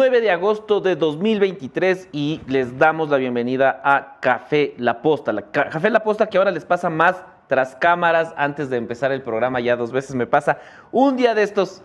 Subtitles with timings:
[0.00, 5.34] 9 de agosto de 2023 y les damos la bienvenida a Café La Posta.
[5.50, 9.60] Café La Posta que ahora les pasa más tras cámaras antes de empezar el programa,
[9.60, 10.56] ya dos veces me pasa.
[10.90, 11.82] Un día de estos,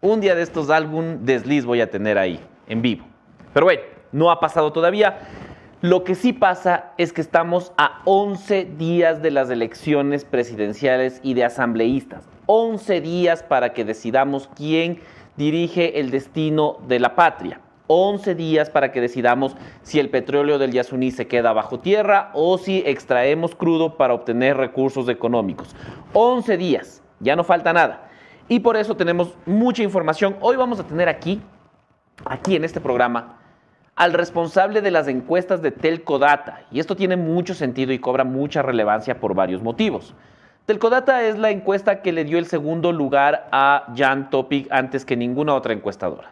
[0.00, 3.04] un día de estos algún desliz voy a tener ahí, en vivo.
[3.52, 3.82] Pero bueno,
[4.12, 5.18] no ha pasado todavía.
[5.80, 11.34] Lo que sí pasa es que estamos a 11 días de las elecciones presidenciales y
[11.34, 12.28] de asambleístas.
[12.46, 15.00] 11 días para que decidamos quién
[15.38, 17.60] dirige el destino de la patria.
[17.86, 22.58] 11 días para que decidamos si el petróleo del Yasuní se queda bajo tierra o
[22.58, 25.74] si extraemos crudo para obtener recursos económicos.
[26.12, 28.10] 11 días, ya no falta nada.
[28.48, 30.36] Y por eso tenemos mucha información.
[30.40, 31.40] Hoy vamos a tener aquí,
[32.26, 33.38] aquí en este programa,
[33.96, 36.62] al responsable de las encuestas de Telcodata.
[36.70, 40.14] Y esto tiene mucho sentido y cobra mucha relevancia por varios motivos.
[40.68, 45.16] Telcodata es la encuesta que le dio el segundo lugar a Jan Topic antes que
[45.16, 46.30] ninguna otra encuestadora.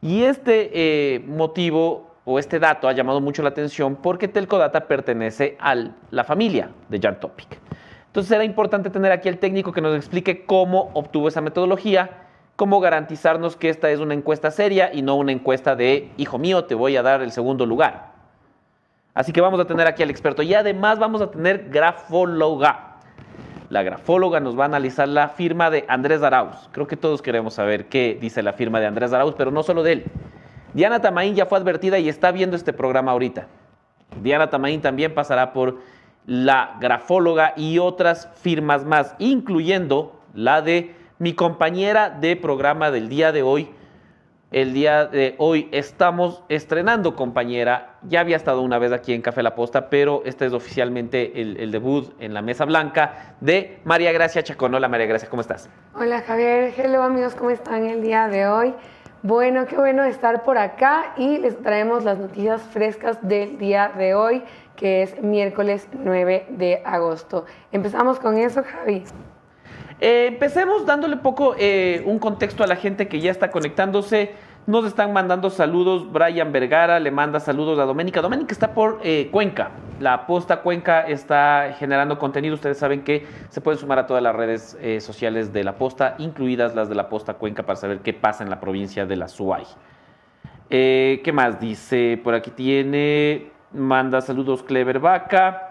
[0.00, 5.56] Y este eh, motivo o este dato ha llamado mucho la atención porque Telcodata pertenece
[5.58, 5.74] a
[6.12, 7.58] la familia de Jan Topic.
[8.06, 12.78] Entonces era importante tener aquí al técnico que nos explique cómo obtuvo esa metodología, cómo
[12.78, 16.76] garantizarnos que esta es una encuesta seria y no una encuesta de, hijo mío, te
[16.76, 18.12] voy a dar el segundo lugar.
[19.12, 22.89] Así que vamos a tener aquí al experto y además vamos a tener grafóloga.
[23.70, 26.68] La grafóloga nos va a analizar la firma de Andrés Arauz.
[26.72, 29.84] Creo que todos queremos saber qué dice la firma de Andrés Arauz, pero no solo
[29.84, 30.04] de él.
[30.74, 33.46] Diana Tamaín ya fue advertida y está viendo este programa ahorita.
[34.20, 35.78] Diana Tamaín también pasará por
[36.26, 43.30] la grafóloga y otras firmas más, incluyendo la de mi compañera de programa del día
[43.30, 43.70] de hoy,
[44.50, 47.94] el día de hoy estamos estrenando compañera.
[48.02, 51.70] Ya había estado una vez aquí en Café La Posta, pero este es oficialmente el,
[51.70, 54.74] debut en la Mesa Blanca de María Gracia Chacón.
[54.74, 55.70] Hola María Gracia, ¿cómo estás?
[55.94, 58.74] Hola Javier, hello amigos, ¿cómo están el día de hoy?
[59.22, 64.14] Bueno, qué bueno estar por acá y les traemos las noticias frescas del día de
[64.14, 64.42] hoy,
[64.76, 67.44] que es miércoles 9 de agosto.
[67.70, 69.04] Empezamos con eso, Javi.
[70.00, 74.32] Eh, empecemos dándole poco eh, un contexto a la gente que ya está conectándose.
[74.66, 76.10] Nos están mandando saludos.
[76.10, 78.22] Brian Vergara le manda saludos a Doménica.
[78.22, 79.70] Doménica está por eh, Cuenca.
[80.00, 82.54] La posta Cuenca está generando contenido.
[82.54, 86.74] Ustedes saben que se pueden sumar a todas las redes sociales de la posta, incluidas
[86.74, 89.64] las de la posta Cuenca, para saber qué pasa en la provincia de la Suay.
[90.70, 92.18] ¿Qué más dice?
[92.22, 93.50] Por aquí tiene.
[93.72, 95.70] Manda saludos Clever Vaca.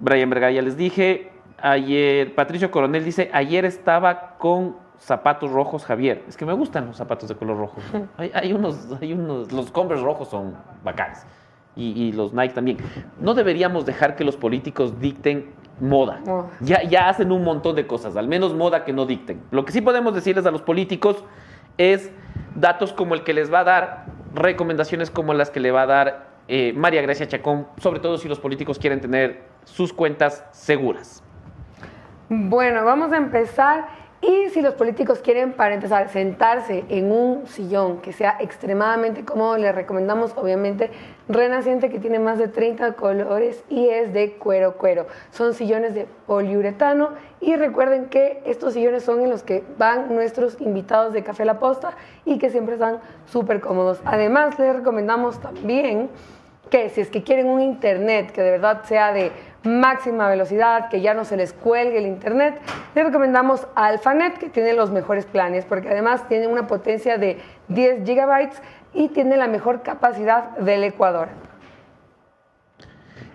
[0.00, 1.33] Brian Vergara ya les dije.
[1.66, 6.22] Ayer, Patricio Coronel dice, ayer estaba con zapatos rojos Javier.
[6.28, 7.80] Es que me gustan los zapatos de color rojo.
[8.18, 10.54] Hay, unos, hay unos, los Converse rojos son
[10.84, 11.26] bacanes.
[11.74, 12.76] Y, los Nike también.
[13.18, 16.20] No deberíamos dejar que los políticos dicten moda.
[16.60, 19.42] Ya, ya hacen un montón de cosas, al menos moda que no dicten.
[19.50, 21.24] Lo que sí podemos decirles a los políticos
[21.78, 22.12] es
[22.54, 24.04] datos como el que les va a dar,
[24.34, 28.28] recomendaciones como las que le va a dar eh, María Grecia Chacón, sobre todo si
[28.28, 31.24] los políticos quieren tener sus cuentas seguras.
[32.28, 33.86] Bueno, vamos a empezar.
[34.22, 39.58] Y si los políticos quieren, para empezar, sentarse en un sillón que sea extremadamente cómodo,
[39.58, 40.90] les recomendamos obviamente
[41.26, 45.06] Renaciente que tiene más de 30 colores y es de cuero cuero.
[45.30, 50.60] Son sillones de poliuretano y recuerden que estos sillones son en los que van nuestros
[50.60, 51.92] invitados de Café La Posta
[52.26, 54.02] y que siempre están súper cómodos.
[54.04, 56.10] Además, les recomendamos también
[56.68, 59.32] que si es que quieren un internet que de verdad sea de
[59.64, 62.60] máxima velocidad, que ya no se les cuelgue el internet,
[62.94, 67.38] les recomendamos AlphaNet, que tiene los mejores planes, porque además tiene una potencia de
[67.68, 71.28] 10 gigabytes y tiene la mejor capacidad del Ecuador.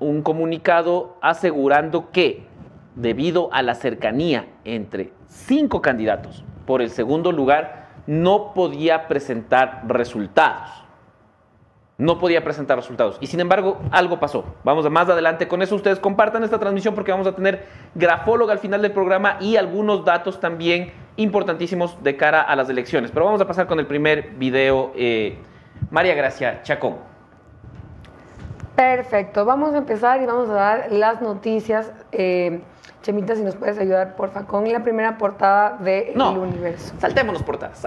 [0.00, 2.46] un comunicado asegurando que
[2.94, 10.84] debido a la cercanía entre cinco candidatos por el segundo lugar, no podía presentar resultados
[11.96, 13.18] no podía presentar resultados.
[13.20, 14.44] Y sin embargo, algo pasó.
[14.64, 15.76] Vamos a más adelante con eso.
[15.76, 20.04] Ustedes compartan esta transmisión porque vamos a tener grafóloga al final del programa y algunos
[20.04, 23.10] datos también importantísimos de cara a las elecciones.
[23.12, 24.92] Pero vamos a pasar con el primer video.
[24.96, 25.38] Eh,
[25.90, 26.96] María Gracia Chacón.
[28.74, 29.44] Perfecto.
[29.44, 31.92] Vamos a empezar y vamos a dar las noticias.
[32.10, 32.60] Eh,
[33.04, 36.94] Chemita, si nos puedes ayudar, porfa, con la primera portada de El Universo.
[36.96, 37.84] Saltémonos portadas,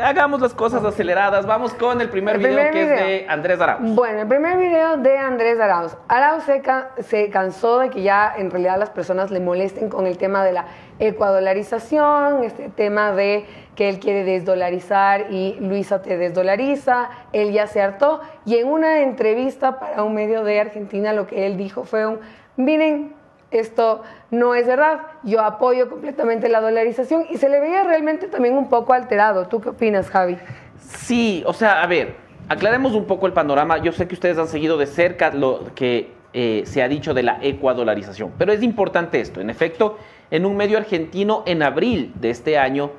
[0.00, 1.44] hagamos las cosas aceleradas.
[1.44, 3.80] Vamos con el primer, video que es de Andrés Arauz.
[3.96, 5.96] Bueno, el primer video de Andrés Arauz.
[6.06, 6.62] Arauz se,
[7.02, 10.52] se cansó de que ya en realidad las personas le molesten con el tema de
[10.52, 10.66] la
[11.00, 17.82] ecuadolarización, este tema de que él quiere desdolarizar y Luisa te desdolariza, él ya se
[17.82, 22.06] hartó y en una entrevista para un medio de Argentina lo que él dijo fue
[22.06, 22.20] un,
[22.56, 23.18] miren,
[23.50, 28.56] esto no es verdad, yo apoyo completamente la dolarización y se le veía realmente también
[28.56, 29.48] un poco alterado.
[29.48, 30.38] ¿Tú qué opinas, Javi?
[30.78, 32.14] Sí, o sea, a ver,
[32.48, 33.78] aclaremos un poco el panorama.
[33.78, 37.24] Yo sé que ustedes han seguido de cerca lo que eh, se ha dicho de
[37.24, 39.40] la ecuadolarización, pero es importante esto.
[39.40, 39.98] En efecto,
[40.30, 42.92] en un medio argentino en abril de este año,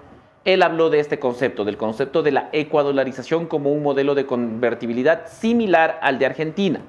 [0.43, 5.27] él habló de este concepto, del concepto de la ecuadolarización como un modelo de convertibilidad
[5.27, 6.81] similar al de Argentina.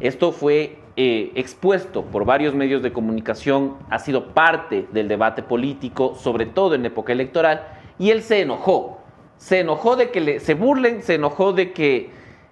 [0.00, 6.14] Esto fue eh, expuesto por varios medios de comunicación, ha sido parte del debate político,
[6.14, 7.66] sobre todo en época electoral,
[7.98, 8.98] y él se enojó.
[9.36, 12.10] Se enojó de que le, se burlen, se enojó de que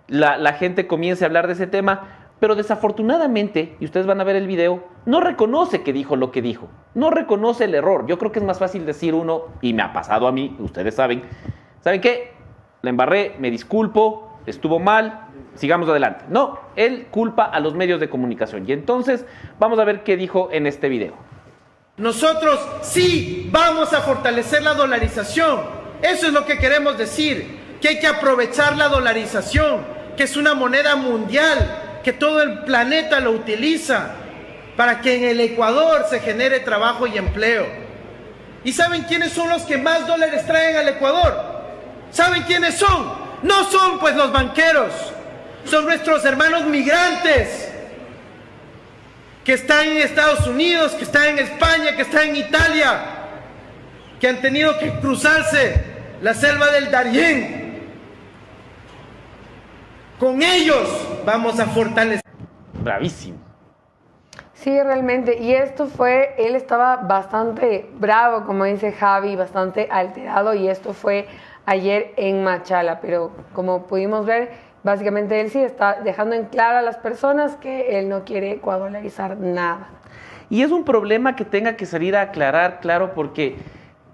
[0.09, 2.09] la, gente comience a hablar de ese tema,
[2.41, 6.43] pero desafortunadamente, y ustedes van a ver el video, no reconoce que dijo lo que
[6.43, 8.06] dijo, no reconoce el error.
[8.09, 10.97] Yo creo que es más fácil decir uno, y me ha pasado a mí, ustedes
[10.97, 11.23] saben,
[11.81, 12.33] ¿saben qué?
[12.83, 16.25] La embarré, me disculpo, estuvo mal, sigamos adelante.
[16.28, 18.64] No, él culpa a los medios de comunicación.
[18.69, 19.25] Y entonces
[19.58, 21.14] vamos a ver qué dijo en este video.
[21.96, 25.60] Nosotros sí vamos a fortalecer la dolarización.
[26.00, 29.82] Eso es lo que queremos decir, que hay que aprovechar la dolarización,
[30.16, 34.14] que es una moneda mundial, que todo el planeta lo utiliza
[34.76, 37.66] para que en el Ecuador se genere trabajo y empleo.
[38.64, 41.34] ¿Y saben quiénes son los que más dólares traen al Ecuador?
[42.10, 43.12] ¿Saben quiénes son?
[43.43, 44.93] No son pues los banqueros,
[45.64, 47.70] son nuestros hermanos migrantes
[49.44, 53.00] que están en Estados Unidos, que están en España, que están en Italia,
[54.20, 55.85] que han tenido que cruzarse
[56.20, 57.81] la selva del Darién.
[60.19, 60.88] Con ellos
[61.25, 62.23] vamos a fortalecer.
[62.75, 63.38] Bravísimo.
[64.55, 65.38] Sí, realmente.
[65.38, 71.26] Y esto fue, él estaba bastante bravo, como dice Javi, bastante alterado y esto fue
[71.67, 76.82] ayer en Machala, pero como pudimos ver, básicamente él sí está dejando en claro a
[76.82, 79.88] las personas que él no quiere ecuadolarizar nada.
[80.50, 83.57] Y es un problema que tenga que salir a aclarar, claro, porque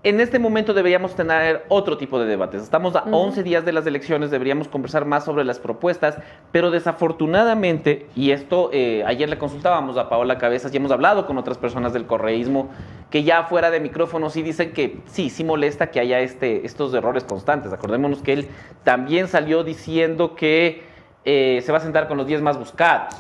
[0.05, 2.63] en este momento deberíamos tener otro tipo de debates.
[2.63, 6.19] Estamos a 11 días de las elecciones, deberíamos conversar más sobre las propuestas,
[6.53, 11.37] pero desafortunadamente, y esto eh, ayer le consultábamos a Paola Cabezas y hemos hablado con
[11.37, 12.69] otras personas del correísmo,
[13.11, 16.95] que ya fuera de micrófono sí dicen que sí, sí molesta que haya este, estos
[16.95, 17.73] errores constantes.
[17.73, 18.49] Acordémonos que él
[18.85, 20.85] también salió diciendo que
[21.25, 23.15] eh, se va a sentar con los 10 más buscados.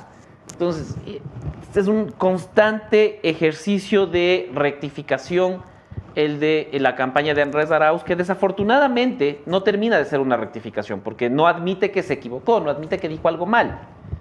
[0.52, 0.97] Entonces,
[1.62, 5.62] este es un constante ejercicio de rectificación
[6.14, 11.00] el de la campaña de Andrés Arauz, que desafortunadamente no termina de ser una rectificación,
[11.00, 13.80] porque no admite que se equivocó, no admite que dijo algo mal,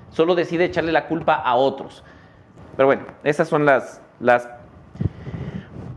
[0.09, 2.03] solo decide echarle la culpa a otros.
[2.75, 4.47] Pero bueno, esas son las, las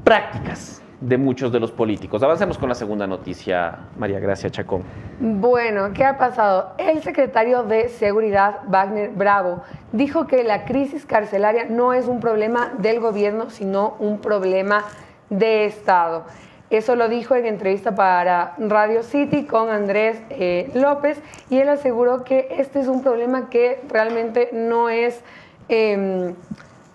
[0.04, 2.22] prácticas de muchos de los políticos.
[2.22, 4.82] Avancemos con la segunda noticia, María Gracia Chacón.
[5.18, 6.74] Bueno, ¿qué ha pasado?
[6.78, 12.72] El secretario de Seguridad, Wagner Bravo, dijo que la crisis carcelaria no es un problema
[12.78, 14.84] del gobierno, sino un problema
[15.30, 16.24] de Estado.
[16.70, 22.22] Eso lo dijo en entrevista para Radio City con Andrés eh, López y él aseguró
[22.22, 25.20] que este es un problema que realmente no es
[25.68, 26.34] em,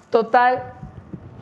[0.10, 0.64] total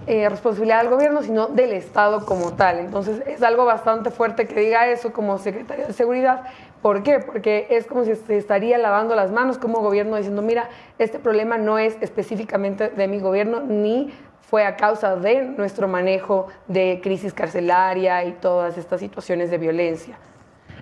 [0.08, 2.80] eh, responsabilidad del gobierno, sino del Estado como tal.
[2.80, 6.44] Entonces es algo bastante fuerte que diga eso como secretario de Seguridad.
[6.82, 7.20] ¿Por qué?
[7.20, 11.58] Porque es como si se estaría lavando las manos como gobierno diciendo, mira, este problema
[11.58, 14.12] no es específicamente de mi gobierno ni
[14.53, 20.15] fue a causa de nuestro manejo de crisis carcelaria y todas estas situaciones de violencia.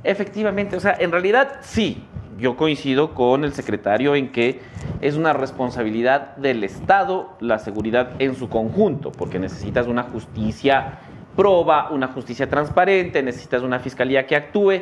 [0.04, 2.06] Efectivamente, o sea, en realidad sí,
[2.38, 4.60] yo coincido con el secretario en que
[5.00, 11.00] es una responsabilidad del Estado la seguridad en su conjunto, porque necesitas una justicia
[11.38, 14.82] proba, una justicia transparente, necesitas una fiscalía que actúe,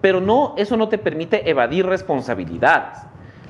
[0.00, 2.98] pero no, eso no te permite evadir responsabilidades.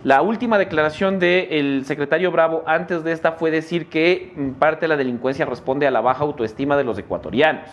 [0.08, 4.88] La última declaración del secretario Bravo antes de esta fue decir que mm, parte de
[4.88, 7.68] la delincuencia responde a la baja autoestima de los ecuatorianos.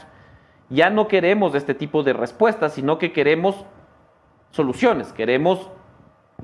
[0.69, 3.63] Ya no queremos este tipo de respuestas, sino que queremos
[4.51, 5.71] soluciones, queremos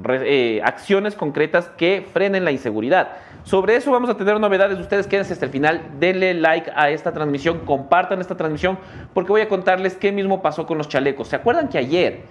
[0.08, 3.10] eh, acciones concretas que frenen la inseguridad.
[3.44, 4.80] Sobre eso vamos a tener novedades.
[4.80, 8.80] Ustedes quédense hasta el final, denle like a esta transmisión, compartan esta transmisión,
[9.14, 11.28] porque voy a contarles qué mismo pasó con los chalecos.
[11.28, 12.22] ¿Se acuerdan que ayer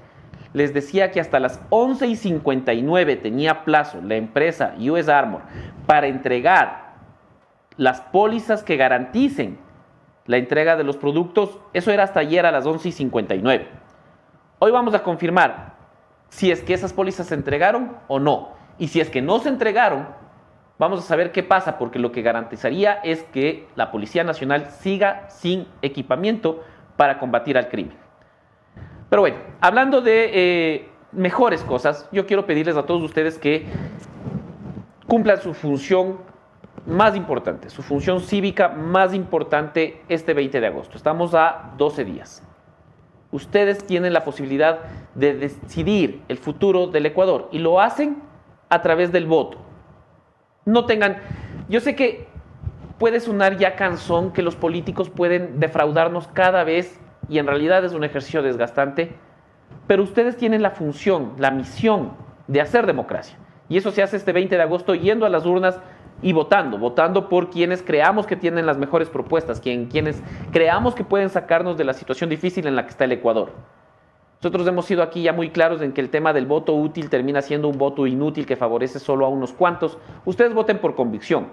[0.53, 5.43] les decía que hasta las 11 y 59 tenía plazo la empresa US Armor
[5.87, 6.95] para entregar
[7.77, 9.59] las pólizas que garanticen
[10.27, 11.59] la entrega de los productos?
[11.73, 13.69] Eso era hasta ayer a las 11 y 59.
[14.59, 15.75] Hoy vamos a confirmar
[16.29, 18.51] si es que esas pólizas se entregaron o no.
[18.79, 20.09] Y si es que no se entregaron,
[20.79, 25.29] vamos a saber qué pasa, porque lo que garantizaría es que la Policía Nacional siga
[25.29, 26.65] sin equipamiento
[26.97, 28.10] para combatir al crimen.
[29.11, 33.67] Pero bueno, hablando de eh, mejores cosas, yo quiero pedirles a todos ustedes que
[35.07, 36.19] cumplan su función
[36.87, 40.97] más importante, su función cívica más importante este 20 de agosto.
[40.97, 42.43] Estamos a 12 días
[43.33, 44.81] ustedes tienen la posibilidad
[45.15, 48.23] de decidir el futuro del Ecuador y lo hacen
[48.69, 49.59] a través del voto.
[50.65, 51.19] No tengan,
[51.69, 52.29] yo sé que
[52.99, 56.99] puede sonar ya cansón que los políticos pueden defraudarnos cada vez
[57.31, 59.15] y en realidad es un ejercicio desgastante,
[59.87, 62.11] pero ustedes tienen la función, la misión
[62.49, 63.39] de hacer democracia.
[63.69, 65.79] Y eso se hace este 20 de agosto yendo a las urnas
[66.23, 70.21] y votando, votando por quienes creamos que tienen las mejores propuestas, quien, quienes
[70.51, 73.53] creamos que pueden sacarnos de la situación difícil en la que está el Ecuador.
[74.43, 77.43] Nosotros hemos sido aquí ya muy claros en que el tema del voto útil termina
[77.43, 79.99] siendo un voto inútil que favorece solo a unos cuantos.
[80.25, 81.49] Ustedes voten por convicción.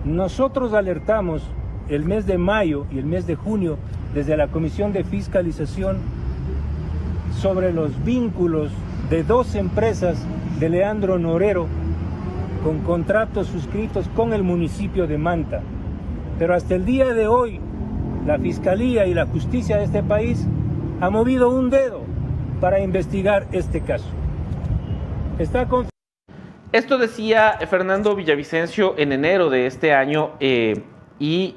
[0.05, 1.41] Nosotros alertamos
[1.89, 3.79] el mes de mayo y el mes de junio
[4.13, 5.97] desde la Comisión de Fiscalización
[7.41, 8.69] sobre los vínculos
[9.09, 10.23] de dos empresas
[10.59, 11.67] de Leandro Norero
[12.63, 15.61] con contratos suscritos con el municipio de Manta.
[16.39, 17.59] Pero hasta el día de hoy,
[18.25, 20.47] la Fiscalía y la Justicia de este país
[20.99, 22.01] ha movido un dedo
[22.59, 24.09] para investigar este caso.
[25.37, 25.67] Está
[26.71, 30.83] Esto decía Fernando Villavicencio en enero de este año eh,
[31.19, 31.55] y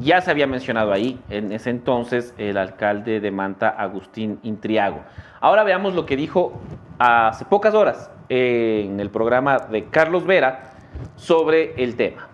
[0.00, 5.00] ya se había mencionado ahí en ese entonces el alcalde de Manta, Agustín Intriago.
[5.40, 6.52] Ahora veamos lo que dijo
[6.98, 10.72] hace pocas horas en el programa de Carlos Vera
[11.16, 12.28] sobre el tema.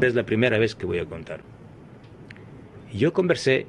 [0.00, 1.40] Es la primera vez que voy a contar.
[2.92, 3.66] Yo conversé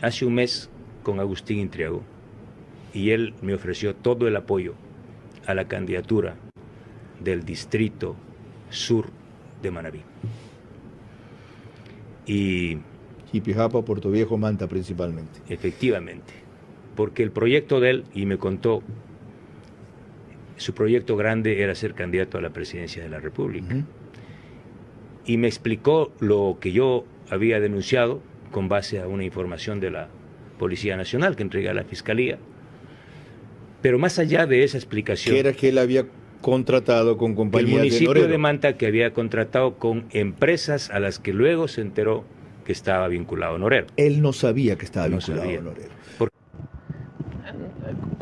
[0.00, 0.70] hace un mes
[1.02, 2.02] con Agustín Intriago
[2.92, 4.74] y él me ofreció todo el apoyo
[5.46, 6.36] a la candidatura
[7.20, 8.16] del distrito
[8.70, 9.06] sur
[9.62, 10.02] de Manabí.
[12.26, 12.78] Y
[13.32, 15.40] Jipijapa, Puerto Viejo, Manta principalmente.
[15.48, 16.47] Efectivamente,
[16.98, 18.82] porque el proyecto de él, y me contó,
[20.56, 23.84] su proyecto grande era ser candidato a la presidencia de la República.
[25.24, 30.08] Y me explicó lo que yo había denunciado con base a una información de la
[30.58, 32.36] Policía Nacional que entrega a la Fiscalía.
[33.80, 35.36] Pero más allá de esa explicación...
[35.36, 36.04] Que era que él había
[36.40, 41.32] contratado con compañías El municipio de, Manta que había contratado con empresas a las que
[41.32, 42.24] luego se enteró
[42.64, 43.86] que estaba vinculado a Norero.
[43.96, 45.97] Él no sabía que estaba vinculado a Norero.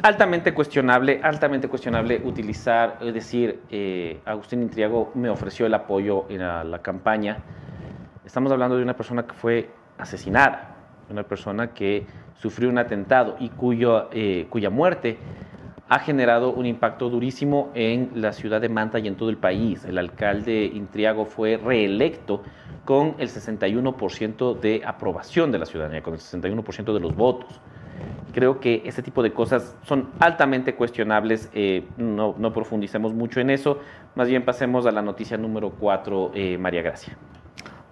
[0.03, 6.41] Altamente cuestionable, altamente cuestionable utilizar, es decir, eh, Agustín Intriago me ofreció el apoyo en
[6.41, 7.39] la, campaña.
[8.25, 10.77] Estamos hablando de una persona que fue asesinada,
[11.09, 15.19] una persona que sufrió un atentado y cuyo, eh, cuya muerte
[15.89, 19.85] ha generado un impacto durísimo en la ciudad de Manta y en todo el país.
[19.85, 22.43] El alcalde Intriago fue reelecto
[22.85, 27.61] con el 61% de aprobación de la ciudadanía, con el 61% de los votos.
[28.37, 33.79] Creo que este tipo de cosas son altamente cuestionables, eh, no, profundicemos mucho en eso,
[34.15, 37.17] más bien pasemos a la noticia número 4, eh, María Gracia.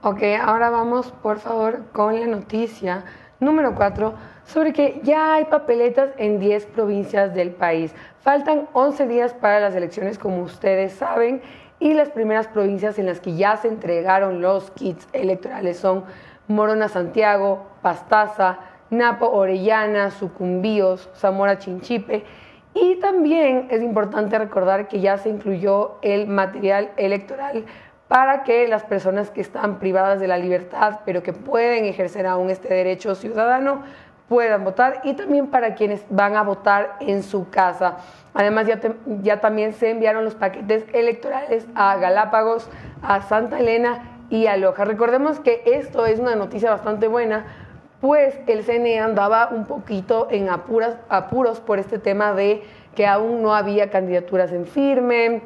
[0.03, 3.05] Ok, ahora vamos por favor con la noticia
[3.41, 4.13] número 4
[4.45, 7.95] sobre que ya hay papeletas en 10 provincias del país.
[8.21, 11.41] Faltan 11 días para las elecciones, como ustedes saben,
[11.81, 16.05] y las primeras provincias en las que ya se entregaron los kits electorales son
[16.49, 18.59] Morona Santiago, Pastaza,
[18.91, 22.25] Napo Orellana, Sucumbíos, Zamora Chinchipe.
[22.75, 27.64] Y también es importante recordar que ya se incluyó el material electoral
[28.09, 32.50] para que las personas que están privadas de la libertad, pero que pueden ejercer aún
[32.50, 33.83] este derecho ciudadano,
[34.29, 37.99] puedan votar y también para quienes van a votar en su casa.
[38.33, 38.81] Además, ya,
[39.23, 42.69] ya también se enviaron los paquetes electorales a Galápagos,
[43.03, 44.85] a Santa Elena y a Loja.
[44.85, 47.45] Recordemos que esto es una noticia bastante buena,
[48.04, 52.62] pues el CNE andaba un poquito en apuros por este tema de
[52.95, 55.40] que aún no había candidaturas en firme,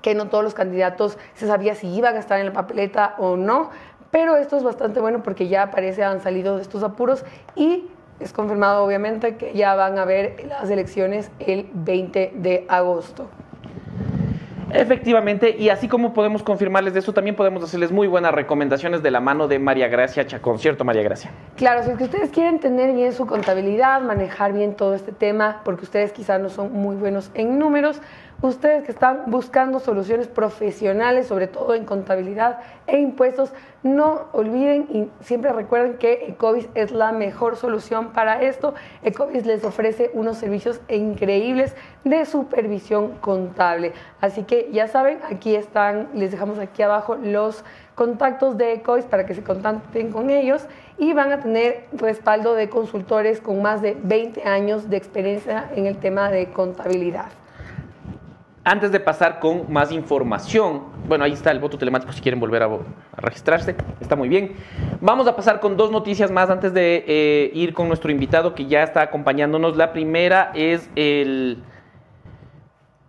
[0.00, 3.36] que no todos los candidatos se sabía si iban a estar en la papeleta o
[3.36, 3.70] no,
[4.12, 7.24] pero esto es bastante bueno porque ya parece han salido de estos apuros
[7.56, 7.88] y
[8.20, 13.26] es confirmado obviamente que ya van a haber las elecciones el 20 de agosto.
[14.72, 19.10] Efectivamente, y así como podemos confirmarles de eso, también podemos hacerles muy buenas recomendaciones de
[19.10, 21.30] la mano de María Gracia Chacón, ¿cierto María Gracia?
[21.56, 25.62] Claro, si es que ustedes quieren tener bien su contabilidad, manejar bien todo este tema,
[25.64, 28.00] porque ustedes quizás no son muy buenos en números,
[28.42, 35.10] Ustedes que están buscando soluciones profesionales, sobre todo en contabilidad e impuestos, no olviden y
[35.22, 38.72] siempre recuerden que Ecovis es la mejor solución para esto.
[39.02, 43.92] Ecovis les ofrece unos servicios increíbles de supervisión contable.
[44.22, 47.62] Así que ya saben, aquí están, les dejamos aquí abajo los
[47.94, 50.64] contactos de Ecovis para que se contacten con ellos
[50.96, 55.84] y van a tener respaldo de consultores con más de 20 años de experiencia en
[55.84, 57.39] el tema de contabilidad.
[58.62, 62.62] Antes de pasar con más información, bueno, ahí está el voto telemático si quieren volver
[62.62, 62.68] a,
[63.16, 64.52] registrarse, está muy bien.
[65.00, 68.66] Vamos a pasar con dos noticias más antes de eh, ir con nuestro invitado que
[68.66, 69.78] ya está acompañándonos.
[69.78, 71.62] La primera es el,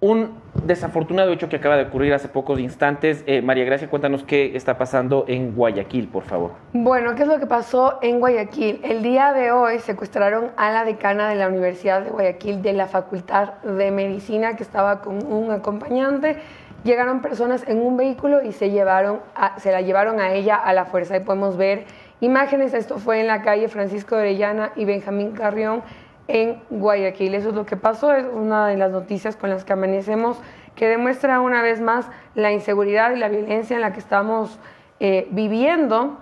[0.02, 3.24] un desafortunado hecho que acaba de ocurrir hace pocos instantes.
[3.28, 6.54] Eh, María Gracia, cuéntanos qué está pasando en Guayaquil, por favor.
[6.74, 8.82] Bueno, ¿qué es lo que pasó en Guayaquil?
[8.84, 12.88] El día de hoy secuestraron a la decana de la Universidad de Guayaquil de la
[12.88, 16.38] Facultad de Medicina que estaba con un acompañante.
[16.84, 19.20] Llegaron personas en un vehículo y se, llevaron
[19.58, 21.14] se la llevaron a ella a la fuerza.
[21.14, 21.86] Ahí podemos ver
[22.22, 22.74] imágenes.
[22.74, 25.84] Esto fue en la calle Francisco de Orellana y Benjamín Carrión
[26.32, 27.36] en Guayaquil.
[27.36, 30.38] Eso es lo que pasó, es una de las noticias con las que amanecemos,
[30.76, 34.58] que demuestra una vez más la inseguridad y la violencia en la que estamos
[35.02, 36.18] eh, viviendo.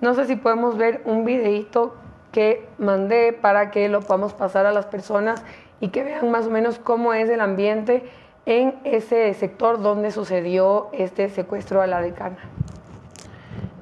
[0.00, 1.94] No sé si podemos ver un videito
[2.32, 5.44] que mandé para que lo podamos pasar a las personas
[5.80, 8.04] y que vean más o menos cómo es el ambiente
[8.46, 12.38] en ese sector donde sucedió este secuestro a la decana.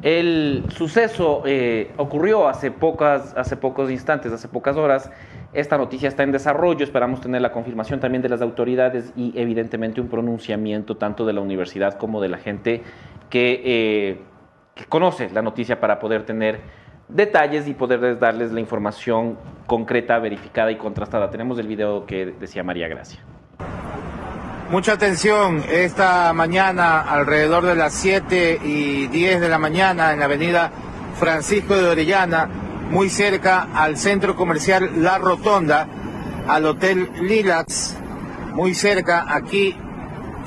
[0.03, 5.11] El suceso eh, ocurrió hace, pocas, hace pocos instantes, hace pocas horas,
[5.53, 10.01] esta noticia está en desarrollo, esperamos tener la confirmación también de las autoridades y evidentemente
[10.01, 12.83] un pronunciamiento tanto de la universidad como de la gente
[13.31, 14.21] que, eh,
[14.89, 16.61] conoce la noticia para poder tener
[17.09, 21.31] detalles y poder darles la información concreta, verificada y contrastada.
[21.31, 23.21] Tenemos el video que decía María Gracia.
[24.71, 30.27] Mucha atención esta mañana alrededor de las 7 y 10 de la mañana en la
[30.27, 30.71] avenida
[31.15, 32.49] Francisco de Orellana,
[32.91, 35.87] muy cerca al centro comercial La Rotonda,
[36.47, 37.97] al Hotel Lilacs,
[38.55, 39.77] muy cerca, aquí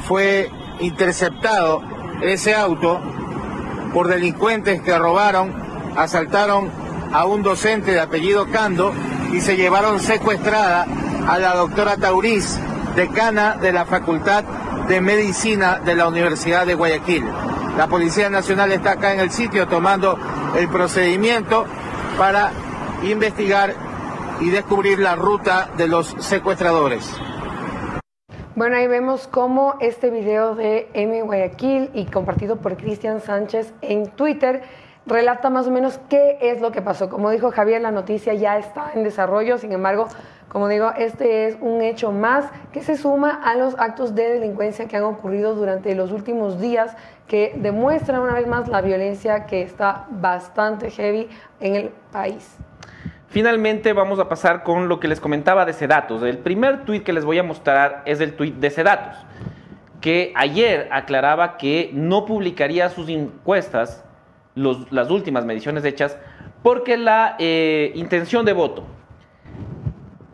[0.07, 0.49] fue
[0.79, 1.81] interceptado
[2.21, 2.99] ese auto
[3.93, 5.53] por delincuentes que robaron,
[5.95, 6.69] asaltaron
[7.13, 8.93] a un docente de apellido Cando
[9.33, 10.87] y se llevaron secuestrada
[11.27, 12.57] a la doctora Tauriz,
[12.95, 14.43] decana de la Facultad
[14.87, 17.23] de Medicina de la Universidad de Guayaquil.
[17.77, 20.17] La Policía Nacional está acá en el sitio tomando
[20.57, 21.65] el procedimiento
[22.17, 22.51] para
[23.03, 23.73] investigar
[24.39, 27.09] y descubrir la ruta de los secuestradores.
[28.55, 34.07] Bueno, ahí vemos cómo este video de M Guayaquil y compartido por Cristian Sánchez en
[34.11, 34.61] Twitter
[35.05, 37.09] relata más o menos qué es lo que pasó.
[37.09, 40.07] Como dijo Javier, la noticia ya está en desarrollo, sin embargo,
[40.51, 44.85] como digo, este es un hecho más que se suma a los actos de delincuencia
[44.85, 46.93] que han ocurrido durante los últimos días,
[47.29, 51.29] que demuestran una vez más la violencia que está bastante heavy
[51.61, 52.57] en el país.
[53.29, 56.21] Finalmente vamos a pasar con lo que les comentaba de Sedatos.
[56.21, 59.25] El primer tuit que les voy a mostrar es el tuit de Sedatos,
[60.01, 64.03] que ayer aclaraba que no publicaría sus encuestas,
[64.55, 66.17] las últimas mediciones hechas,
[66.61, 68.85] porque la eh, intención de voto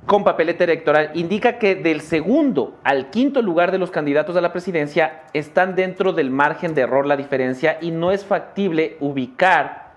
[0.08, 4.54] con papeleta electoral indica que del segundo al quinto lugar de los candidatos a la
[4.54, 9.92] presidencia están dentro del margen de error la diferencia y no es factible ubicar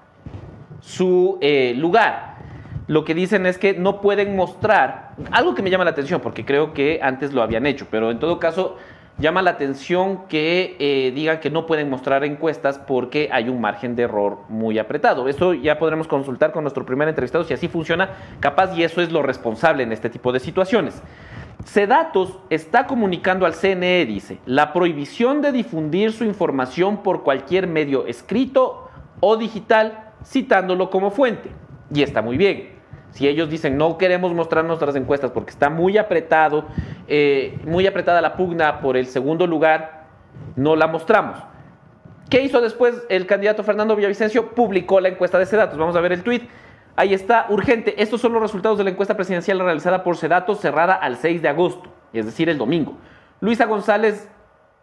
[0.80, 2.38] su eh, lugar.
[2.88, 6.44] Lo que dicen es que no pueden mostrar, algo que me llama la atención, porque
[6.44, 8.78] creo que antes lo habían hecho, pero en todo caso
[9.20, 13.94] llama la atención que eh, digan que no pueden mostrar encuestas porque hay un margen
[13.94, 15.28] de error muy apretado.
[15.28, 19.12] Eso ya podremos consultar con nuestro primer entrevistado si así funciona, capaz y eso es
[19.12, 21.00] lo responsable en este tipo de situaciones.
[21.64, 28.06] Sedatos está comunicando al CNE, dice, la prohibición de difundir su información por cualquier medio
[28.06, 28.88] escrito
[29.20, 31.50] o digital, citándolo como fuente.
[31.92, 32.80] Y está muy bien.
[33.12, 36.66] Si ellos dicen no queremos mostrar nuestras encuestas porque está muy apretado,
[37.12, 40.06] eh, muy apretada la pugna por el segundo lugar,
[40.54, 41.42] no la mostramos.
[42.30, 44.50] ¿Qué hizo después el candidato Fernando Villavicencio?
[44.50, 45.76] Publicó la encuesta de Sedatos.
[45.76, 46.42] Vamos a ver el tweet.
[46.94, 48.00] Ahí está, urgente.
[48.00, 51.48] Estos son los resultados de la encuesta presidencial realizada por Sedatos, cerrada al 6 de
[51.48, 52.96] agosto, es decir, el domingo.
[53.40, 54.28] Luisa González,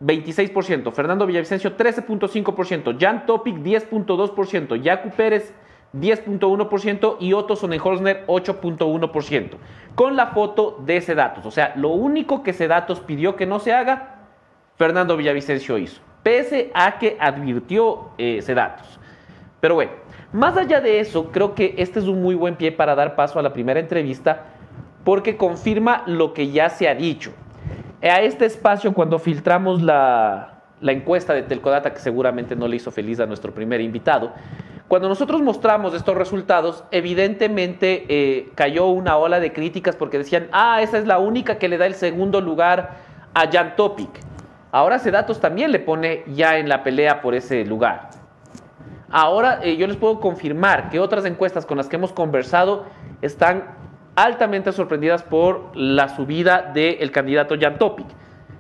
[0.02, 0.92] 26%.
[0.92, 2.98] Fernando Villavicencio, 13.5%.
[3.00, 4.82] Jan Topic, 10.2%.
[4.82, 5.54] Yacu Pérez,
[5.93, 9.50] 10.1% y Otto Sonnenholzner 8.1%,
[9.95, 11.45] con la foto de Sedatos.
[11.45, 14.15] O sea, lo único que Sedatos pidió que no se haga,
[14.76, 19.00] Fernando Villavicencio hizo, pese a que advirtió eh, Sedatos.
[19.60, 19.91] Pero bueno,
[20.34, 23.39] más allá de eso, creo que este es un muy buen pie para dar paso
[23.39, 24.45] a la primera entrevista,
[25.04, 27.32] porque confirma lo que ya se ha dicho.
[28.02, 32.91] A este espacio, cuando filtramos la, la encuesta de Telcodata, que seguramente no le hizo
[32.91, 34.34] feliz a nuestro primer invitado,
[34.88, 40.82] cuando nosotros mostramos estos resultados, evidentemente eh, cayó una ola de críticas porque decían, ah,
[40.82, 42.97] esa es la única que le da el segundo lugar
[43.34, 44.10] a Jan Topic.
[44.71, 48.10] Ahora Sedatos también le pone ya en la pelea por ese lugar.
[49.10, 52.86] Ahora eh, yo les puedo confirmar que otras encuestas con las que hemos conversado
[53.21, 53.76] están
[54.15, 58.08] altamente sorprendidas por la subida del candidato Jan Topic.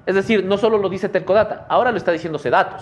[0.05, 2.81] Es decir, no solo lo dice Telcodata, ahora lo está diciendo Sedatos.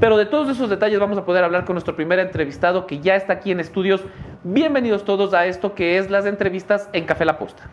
[0.00, 3.16] Pero de todos esos detalles vamos a poder hablar con nuestro primer entrevistado que ya
[3.16, 4.02] está aquí en estudios.
[4.44, 7.70] Bienvenidos todos a esto que es las entrevistas en Café La Posta.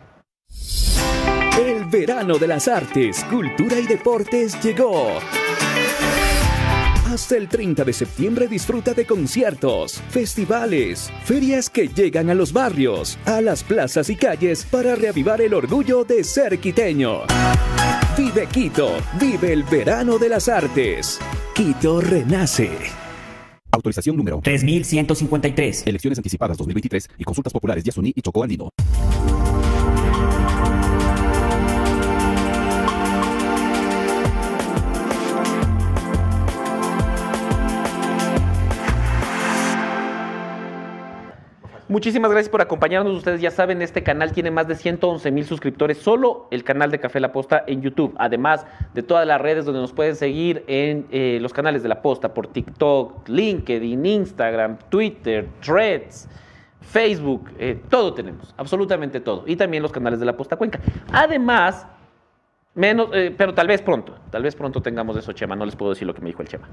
[1.60, 5.20] El verano de las artes, cultura y deportes llegó.
[7.08, 13.18] Hasta el 30 de septiembre disfruta de conciertos, festivales, ferias que llegan a los barrios,
[13.26, 17.22] a las plazas y calles para reavivar el orgullo de ser quiteño.
[18.18, 21.22] Vive Quito, vive el verano de las artes.
[21.56, 22.70] Quito renace.
[23.72, 25.88] Autorización número 3153.
[25.88, 28.68] Elecciones anticipadas 2023 y consultas populares Yasuní y Chocó Andino.
[41.88, 43.15] Muchísimas gracias por acompañarnos.
[43.15, 47.00] Ustedes ya saben, este canal tiene más de 111 mil suscriptores, solo el canal de
[47.00, 51.06] Café La Posta en YouTube, además de todas las redes donde nos pueden seguir en
[51.12, 56.28] eh, los canales de La Posta, por TikTok, LinkedIn, Instagram, Twitter, Threads.
[56.82, 59.43] Facebook, eh, todo tenemos, absolutamente todo.
[59.48, 60.80] Y también los canales de la Posta Cuenca.
[61.12, 61.86] Además,
[62.76, 65.92] menos, eh, pero tal vez pronto, tal vez pronto tengamos eso, Chema, no les puedo
[65.94, 66.68] decir lo que me dijo el Chema.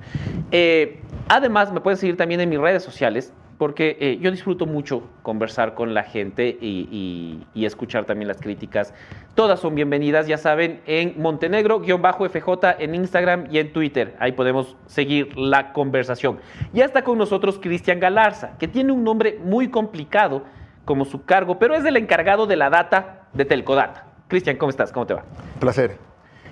[1.28, 5.74] además, me pueden seguir también en mis redes sociales, porque eh, yo disfruto mucho conversar
[5.74, 8.92] con la gente y, y- y escuchar también las críticas.
[9.36, 14.16] Todas son bienvenidas, ya saben, en Montenegro-FJ en Instagram y en Twitter.
[14.18, 16.38] Ahí podemos seguir la conversación.
[16.72, 20.42] Ya está con nosotros Cristian Galarza, que tiene un nombre muy complicado
[20.84, 24.06] como su cargo, pero es el encargado de la data de Telcodata.
[24.32, 24.90] Cristian, ¿cómo estás?
[24.90, 25.24] ¿Cómo te va?
[25.60, 25.98] Placer.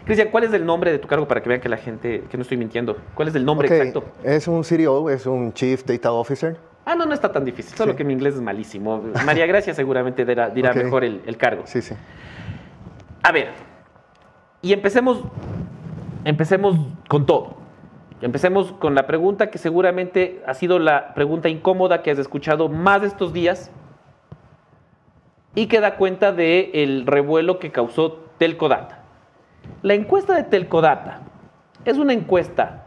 [0.04, 2.36] Cristian, ¿cuál es el nombre de tu cargo para que vean que la gente, que
[2.36, 2.98] no estoy mintiendo?
[3.14, 4.04] ¿Cuál es el nombre exacto?
[4.22, 6.58] Es un CDO, es un Chief Data Officer.
[6.84, 9.02] Ah, no, no está tan difícil, solo que mi inglés es malísimo.
[9.24, 11.62] María Gracia seguramente dirá, dirá mejor el, el cargo.
[11.64, 11.94] Sí, sí.
[13.22, 13.48] A ver,
[14.60, 15.22] y empecemos,
[16.26, 16.76] empecemos
[17.08, 17.56] con todo.
[18.20, 23.02] Empecemos con la pregunta que seguramente ha sido la pregunta incómoda que has escuchado más
[23.04, 23.70] estos días
[25.54, 29.02] y que da cuenta del revuelo que causó Telcodata.
[29.82, 31.20] La encuesta de Telcodata
[31.84, 32.86] es una encuesta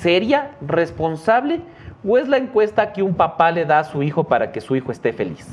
[0.00, 1.62] seria, responsable,
[2.06, 4.76] o es la encuesta que un papá le da a su hijo para que su
[4.76, 5.46] hijo esté feliz?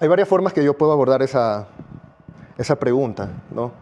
[0.00, 1.68] Hay varias formas que yo puedo abordar esa,
[2.58, 3.72] esa pregunta, ¿no?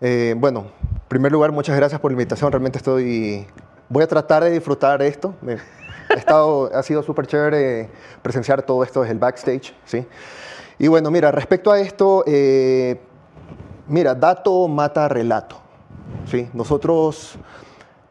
[0.00, 2.50] Eh, bueno, en primer lugar, muchas gracias por la invitación.
[2.50, 3.46] Realmente estoy...
[3.88, 5.34] Voy a tratar de disfrutar esto.
[6.14, 7.88] he estado, ha sido súper chévere
[8.22, 10.06] presenciar todo esto desde el backstage, ¿sí?
[10.78, 13.00] Y bueno, mira, respecto a esto, eh,
[13.86, 15.56] mira, dato mata relato,
[16.26, 16.48] ¿sí?
[16.52, 17.38] Nosotros...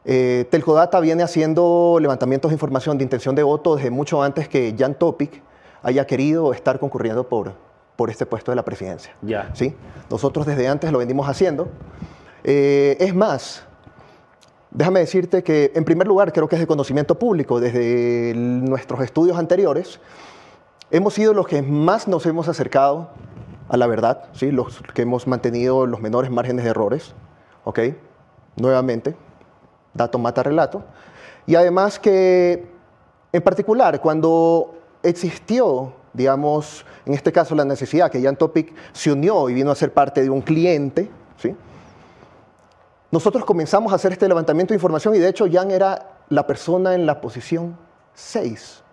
[0.05, 4.73] Eh, Telcodata viene haciendo levantamientos de información de intención de voto desde mucho antes que
[4.75, 5.43] Jan Topic
[5.83, 7.53] haya querido estar concurriendo por,
[7.95, 9.13] por este puesto de la presidencia.
[9.21, 9.51] Ya.
[9.53, 9.75] ¿sí?
[10.09, 11.67] Nosotros desde antes lo venimos haciendo.
[12.43, 13.65] Eh, es más,
[14.71, 17.59] déjame decirte que en primer lugar creo que es de conocimiento público.
[17.59, 19.99] Desde nuestros estudios anteriores
[20.91, 23.09] hemos sido los que más nos hemos acercado
[23.67, 24.51] a la verdad, ¿sí?
[24.51, 27.13] los que hemos mantenido los menores márgenes de errores.
[27.63, 27.79] ¿ok?
[28.57, 29.15] Nuevamente,
[29.93, 30.83] dato mata relato.
[31.45, 32.67] Y además que,
[33.31, 39.49] en particular, cuando existió, digamos, en este caso la necesidad que Jan Topic se unió
[39.49, 41.55] y vino a ser parte de un cliente, ¿sí?
[43.11, 46.93] Nosotros comenzamos a hacer este levantamiento de información y de hecho Jan era la persona
[46.93, 47.75] en la posición
[48.13, 48.83] 6.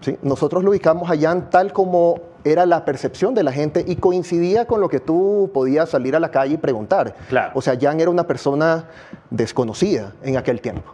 [0.00, 0.18] ¿sí?
[0.22, 4.66] Nosotros lo ubicamos a Jan tal como era la percepción de la gente y coincidía
[4.66, 7.14] con lo que tú podías salir a la calle y preguntar.
[7.28, 7.52] Claro.
[7.54, 8.86] O sea, Jan era una persona
[9.28, 10.90] desconocida en aquel tiempo.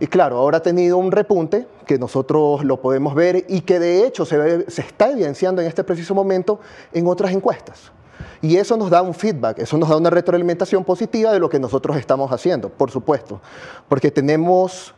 [0.00, 4.04] Y claro, ahora ha tenido un repunte que nosotros lo podemos ver y que de
[4.04, 6.58] hecho se, ve- se está evidenciando en este preciso momento
[6.92, 7.92] en otras encuestas.
[8.40, 11.58] Y eso nos da un feedback, eso nos da una retroalimentación positiva de lo que
[11.58, 13.40] nosotros estamos haciendo, por supuesto.
[13.88, 14.94] Porque tenemos,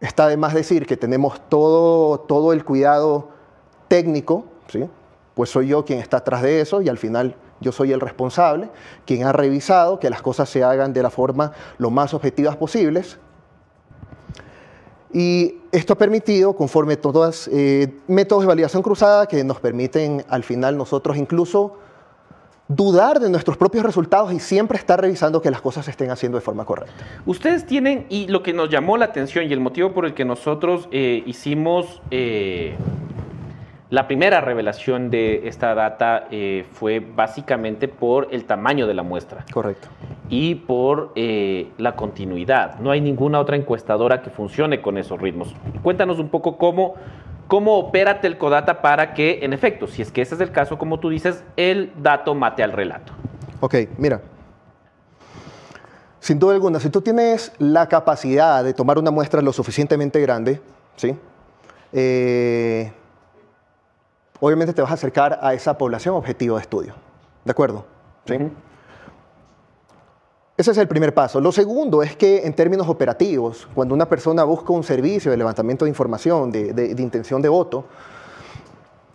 [0.00, 3.28] está de más decir que tenemos todo, todo el cuidado
[3.88, 4.88] técnico, ¿sí?
[5.34, 8.70] pues soy yo quien está atrás de eso y al final yo soy el responsable,
[9.06, 13.18] quien ha revisado que las cosas se hagan de la forma lo más objetivas posibles.
[15.12, 20.42] Y esto ha permitido, conforme todos eh, métodos de validación cruzada que nos permiten al
[20.42, 21.76] final nosotros incluso
[22.74, 26.38] dudar de nuestros propios resultados y siempre estar revisando que las cosas se estén haciendo
[26.38, 27.04] de forma correcta.
[27.26, 30.24] Ustedes tienen, y lo que nos llamó la atención y el motivo por el que
[30.24, 32.76] nosotros eh, hicimos eh,
[33.90, 39.44] la primera revelación de esta data eh, fue básicamente por el tamaño de la muestra
[39.52, 39.88] Correcto.
[40.30, 42.78] y por la continuidad.
[42.78, 45.54] No hay ninguna otra encuestadora que funcione con esos ritmos.
[45.82, 46.94] Cuéntanos un poco cómo,
[47.52, 50.98] cómo opera Telcodata para que, en efecto, si es que ese es el caso, como
[50.98, 53.12] tú dices, el dato mate al relato.
[53.60, 54.22] Ok, mira.
[56.18, 60.62] Sin duda alguna, si tú tienes la capacidad de tomar una muestra lo suficientemente grande,
[60.96, 61.14] ¿sí?
[61.92, 62.90] Eh,
[64.40, 66.94] obviamente te vas a acercar a esa población objetivo de estudio.
[67.44, 67.84] ¿De acuerdo?
[68.24, 68.38] ¿Sí?
[70.54, 71.40] Ese es el primer paso.
[71.40, 75.86] Lo segundo es que en términos operativos, cuando una persona busca un servicio de levantamiento
[75.86, 77.86] de información, de, intención de voto,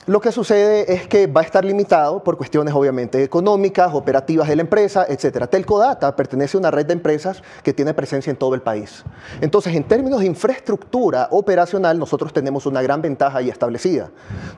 [0.08, 4.56] lo que sucede es que va a estar limitado por cuestiones obviamente económicas, operativas de
[4.56, 5.45] la empresa, etc.
[5.47, 9.04] Telcodata pertenece a una red de empresas que tiene presencia en todo el país.
[9.39, 14.10] Entonces, en términos de infraestructura operacional, nosotros tenemos una gran ventaja ya establecida.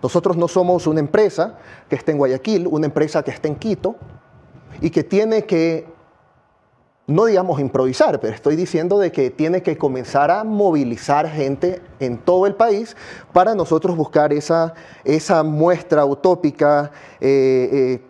[0.01, 1.57] Nosotros no somos una empresa
[1.89, 3.97] que esté en Guayaquil, una empresa que esté en Quito
[4.79, 5.98] y que tiene que
[7.09, 12.19] no digamos improvisar, pero estoy diciendo de que tiene que comenzar a movilizar gente en
[12.19, 12.95] todo el país
[13.33, 18.01] para nosotros buscar esa, esa muestra utópica, eh, eh,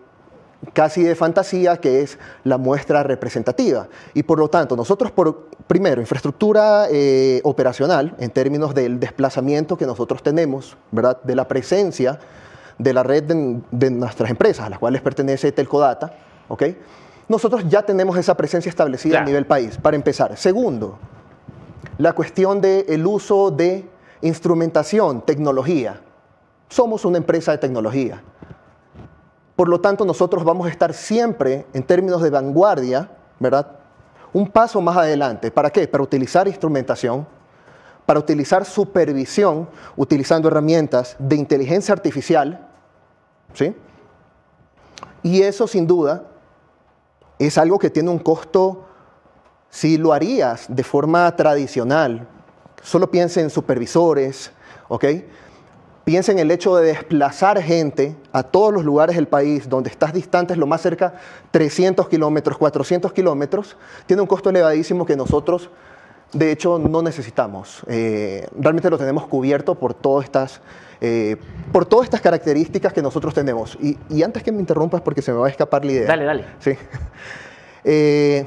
[0.74, 3.88] casi de fantasía, que es la muestra representativa.
[4.14, 9.86] Y por lo tanto, nosotros, por, primero, infraestructura eh, operacional, en términos del desplazamiento que
[9.86, 11.22] nosotros tenemos, ¿verdad?
[11.24, 12.20] de la presencia
[12.78, 16.14] de la red de, de nuestras empresas, a las cuales pertenece Telcodata,
[16.50, 16.64] ¿ok?
[17.30, 19.24] Nosotros ya tenemos esa presencia establecida Claro.
[19.24, 20.36] a nivel país, para empezar.
[20.36, 20.98] Segundo,
[21.98, 23.88] la cuestión del uso de
[24.22, 26.02] instrumentación, tecnología.
[26.68, 28.22] Somos una empresa de tecnología.
[29.56, 33.68] Por lo tanto, nosotros vamos a estar siempre en términos de vanguardia, ¿verdad?
[34.34, 35.52] Un paso más adelante.
[35.52, 35.88] ¿Para qué?
[35.88, 37.28] Para utilizar instrumentación,
[38.06, 42.68] para utilizar supervisión, utilizando herramientas de inteligencia artificial,
[43.54, 43.76] ¿sí?
[45.22, 46.24] Y eso sin duda
[47.40, 48.86] es algo que tiene un costo
[49.70, 52.28] si lo harías de forma tradicional.
[52.84, 54.52] Solo piensa en supervisores,
[54.88, 55.06] ¿ok?
[56.04, 60.12] Piensa en el hecho de desplazar gente a todos los lugares del país donde estás
[60.12, 61.14] distante, lo más cerca,
[61.52, 65.70] 300 kilómetros, 400 kilómetros, tiene un costo elevadísimo que nosotros,
[66.34, 67.84] de hecho, no necesitamos.
[67.88, 70.62] Eh, realmente lo tenemos cubierto por todas estas,
[71.02, 71.38] eh,
[71.72, 73.78] por todas estas características que nosotros tenemos.
[73.82, 76.08] Y, y, antes que me interrumpas, porque se me va a escapar la idea.
[76.08, 76.46] Dale, dale.
[76.60, 76.72] Sí.
[77.86, 78.46] Eh,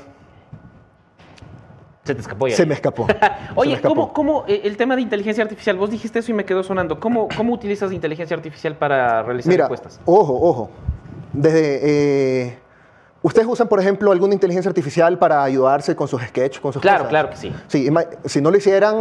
[2.05, 2.55] se te escapó ya.
[2.57, 3.07] Se me escapó.
[3.55, 3.95] Oye, me escapó.
[3.95, 5.77] ¿cómo, cómo eh, el tema de inteligencia artificial?
[5.79, 7.01] Vos dijiste eso y me quedó sonando.
[7.01, 10.01] ¿Cómo, cómo utilizas inteligencia artificial para realizar Mira, encuestas?
[10.05, 10.71] Ojo, ojo.
[11.33, 11.81] Desde.
[12.49, 12.59] eh,
[13.23, 16.99] ¿Ustedes usan, por ejemplo, alguna inteligencia artificial para ayudarse con sus sketches, con sus Claro,
[17.05, 17.09] cosas?
[17.11, 17.53] claro que sí.
[17.69, 17.89] Sí,
[18.27, 18.97] si no lo hicieran.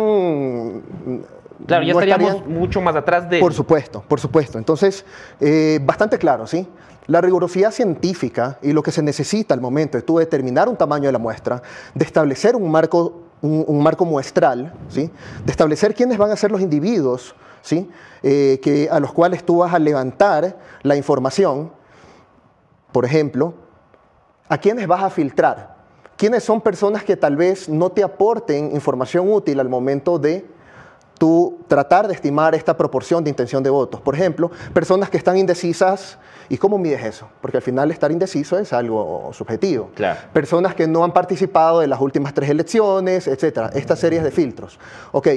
[1.68, 3.40] Claro, ya no estaríamos estarían- mucho más atrás de.
[3.40, 4.58] Por supuesto, por supuesto.
[4.58, 5.06] Entonces,
[5.40, 6.68] eh, bastante claro, ¿sí?
[7.08, 11.08] La rigurosidad científica y lo que se necesita al momento de tú determinar un tamaño
[11.08, 11.62] de la muestra,
[11.96, 15.10] de establecer un marco, un, un marco muestral, ¿sí?
[15.46, 17.90] De establecer quiénes van a ser los individuos, ¿sí?
[18.24, 21.72] Eh, que, a los cuales tú vas a levantar la información,
[22.92, 23.54] por ejemplo,
[24.48, 25.76] a quiénes vas a filtrar.
[26.18, 30.46] ¿Quiénes son personas que tal vez no te aporten información útil al momento de
[31.22, 34.02] tú tratar de estimar esta proporción de intención de votos.
[34.02, 36.18] Por ejemplo, personas que están indecisas,
[36.50, 37.30] ¿y cómo mides eso?
[37.42, 39.92] Porque al final estar indeciso es algo subjetivo.
[39.94, 40.20] Claro.
[40.34, 43.70] Personas que no han participado de las últimas tres elecciones, etcétera.
[43.76, 44.80] Estas series de filtros.
[45.12, 45.28] Ok,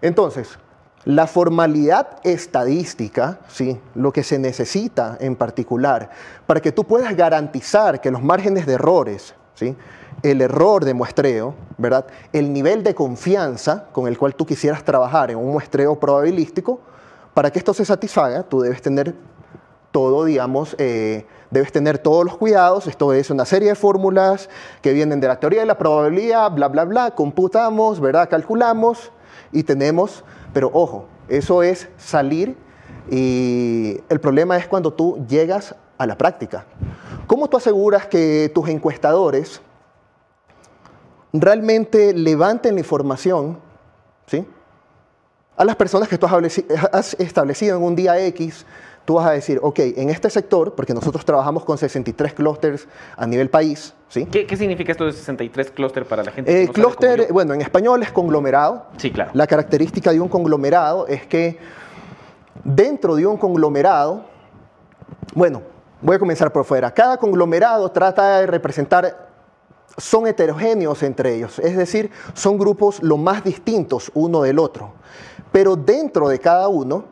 [0.00, 0.58] entonces,
[1.04, 3.78] la formalidad estadística, ¿sí?
[3.94, 6.10] lo que se necesita en particular,
[6.48, 9.76] para que tú puedas garantizar que los márgenes de errores, ¿sí?
[10.22, 12.06] El error de muestreo, ¿verdad?
[12.32, 16.80] el nivel de confianza con el cual tú quisieras trabajar en un muestreo probabilístico,
[17.34, 19.14] para que esto se satisfaga, tú debes tener
[19.90, 22.86] todo, digamos, eh, debes tener todos los cuidados.
[22.86, 24.48] Esto es una serie de fórmulas
[24.80, 28.28] que vienen de la teoría de la probabilidad, bla, bla, bla, computamos, ¿verdad?
[28.28, 29.12] Calculamos
[29.52, 32.56] y tenemos, pero ojo, eso es salir
[33.10, 36.64] y el problema es cuando tú llegas a la práctica.
[37.26, 39.60] ¿Cómo tú aseguras que tus encuestadores
[41.32, 43.58] realmente levanten la información,
[44.26, 44.46] ¿sí?
[45.56, 48.64] A las personas que tú has estableci- has establecido en un día X,
[49.04, 53.26] tú vas a decir, ok, en este sector, porque nosotros trabajamos con 63 clústeres a
[53.26, 54.26] nivel país, ¿sí?
[54.26, 56.50] ¿Qué, qué significa esto de 63 clúster para la gente?
[56.52, 58.86] que Eh, no clúster, bueno, en español es conglomerado.
[58.96, 59.30] Sí, claro.
[59.34, 61.58] La característica de un conglomerado es que
[62.64, 64.24] dentro de un conglomerado,
[65.34, 65.62] bueno,
[66.00, 66.92] voy a comenzar por fuera.
[66.92, 69.31] Cada conglomerado trata de representar,
[69.96, 74.92] son heterogéneos entre ellos, es decir, son grupos lo más distintos uno del otro.
[75.50, 77.04] Pero dentro de cada uno,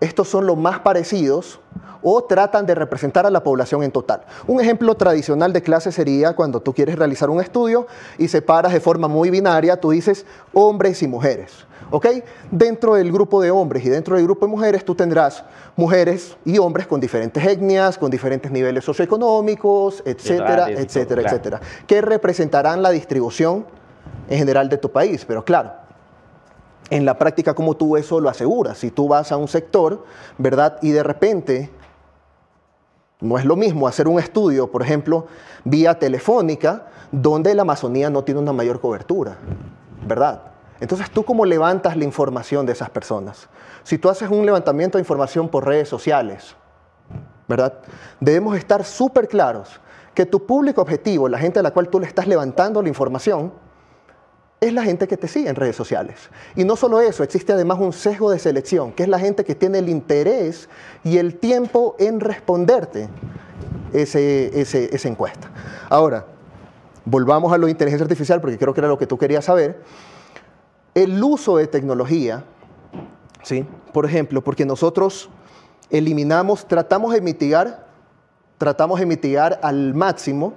[0.00, 1.60] estos son los más parecidos
[2.02, 4.22] o tratan de representar a la población en total.
[4.46, 7.86] Un ejemplo tradicional de clase sería cuando tú quieres realizar un estudio
[8.18, 11.66] y separas de forma muy binaria, tú dices hombres y mujeres.
[11.90, 12.06] ¿ok?
[12.50, 15.44] Dentro del grupo de hombres y dentro del grupo de mujeres tú tendrás
[15.76, 21.36] mujeres y hombres con diferentes etnias, con diferentes niveles socioeconómicos, etcétera, etcétera, claro.
[21.36, 23.66] etcétera, que representarán la distribución
[24.28, 25.24] en general de tu país.
[25.24, 25.72] Pero claro,
[26.90, 28.78] en la práctica, ¿cómo tú eso lo aseguras?
[28.78, 30.04] Si tú vas a un sector,
[30.38, 30.78] ¿verdad?
[30.82, 31.70] Y de repente,
[33.20, 35.26] no es lo mismo hacer un estudio, por ejemplo,
[35.64, 39.36] vía telefónica, donde la Amazonía no tiene una mayor cobertura,
[40.06, 40.42] ¿verdad?
[40.80, 43.48] Entonces, ¿tú cómo levantas la información de esas personas?
[43.82, 46.54] Si tú haces un levantamiento de información por redes sociales,
[47.48, 47.80] ¿verdad?
[48.20, 49.80] Debemos estar súper claros
[50.14, 53.52] que tu público objetivo, la gente a la cual tú le estás levantando la información,
[54.60, 56.30] es la gente que te sigue en redes sociales.
[56.56, 59.54] Y no solo eso, existe además un sesgo de selección, que es la gente que
[59.54, 60.68] tiene el interés
[61.04, 63.08] y el tiempo en responderte
[63.92, 65.50] ese, ese- esa encuesta.
[65.88, 66.26] Ahora,
[67.04, 69.80] volvamos a lo de inteligencia artificial, porque creo que era lo que tú querías saber.
[70.94, 72.44] El uso de tecnología,
[73.42, 73.64] ¿sí?
[73.92, 75.30] por ejemplo, porque nosotros
[75.90, 77.86] eliminamos, tratamos de mitigar,
[78.58, 80.54] tratamos de mitigar al máximo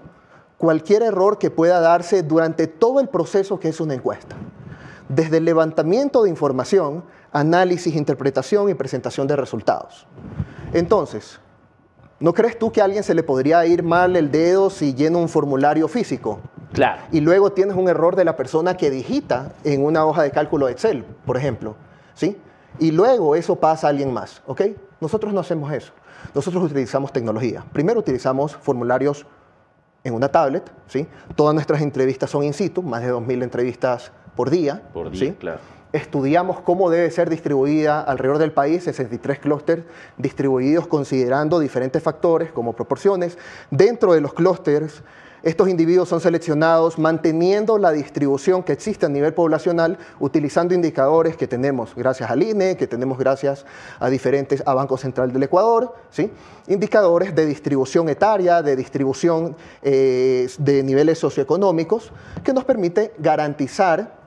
[0.62, 4.36] cualquier error que pueda darse durante todo el proceso que es una encuesta.
[5.10, 10.06] Desde el levantamiento de información, análisis, interpretación y presentación de resultados.
[10.72, 11.40] Entonces,
[12.20, 15.18] ¿no crees tú que a alguien se le podría ir mal el dedo si llena
[15.18, 16.40] un formulario físico?
[16.74, 17.02] Claro.
[17.12, 20.68] Y luego tienes un error de la persona que digita en una hoja de cálculo
[20.68, 21.76] de Excel, por ejemplo.
[22.14, 22.38] ¿sí?
[22.78, 24.44] Y luego eso pasa a alguien más.
[24.46, 24.62] ¿ok?
[25.00, 25.92] Nosotros no hacemos eso.
[26.36, 27.66] Nosotros utilizamos tecnología.
[27.74, 29.26] Primero utilizamos formularios
[30.04, 30.72] en una tablet.
[30.88, 31.08] ¿sí?
[31.36, 34.82] Todas nuestras entrevistas son in situ, más de 2.000 entrevistas por día.
[34.94, 35.32] Por día, ¿sí?
[35.34, 35.60] claro.
[35.94, 39.84] Estudiamos cómo debe ser distribuida alrededor del país, 63 clústeres
[40.18, 43.38] distribuidos considerando diferentes factores como proporciones.
[43.72, 45.04] Dentro de los clústeres,
[45.44, 51.48] estos individuos son seleccionados manteniendo la distribución que existe a nivel poblacional, utilizando indicadores que
[51.48, 53.66] tenemos gracias al INE, que tenemos gracias
[54.00, 56.32] a diferentes, a Banco Central del Ecuador, ¿sí?
[56.68, 62.12] indicadores de distribución etaria, de distribución eh, de niveles socioeconómicos,
[62.44, 64.20] que nos permite garantizar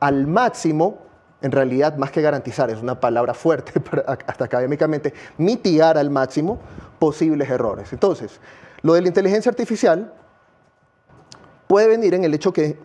[0.00, 1.08] al máximo
[1.40, 3.72] en realidad más que garantizar, es una palabra fuerte
[4.06, 6.58] hasta académicamente, mitigar al máximo
[6.98, 7.92] posibles errores.
[7.92, 8.40] Entonces,
[8.82, 10.12] lo de la inteligencia artificial
[11.68, 12.76] puede venir en el hecho que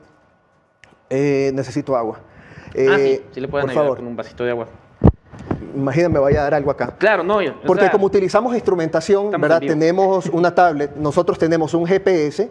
[1.10, 2.20] eh, necesito agua.
[2.20, 4.68] ah, Eh, sí, sí le pueden por ayudar favor, con un vasito de agua.
[5.76, 6.96] imagínense, me vaya a dar algo acá.
[6.98, 7.38] Claro, no.
[7.38, 9.62] o Porque sea, como utilizamos instrumentación, ¿verdad?
[9.62, 12.50] Tenemos una tablet, nosotros tenemos un GPS,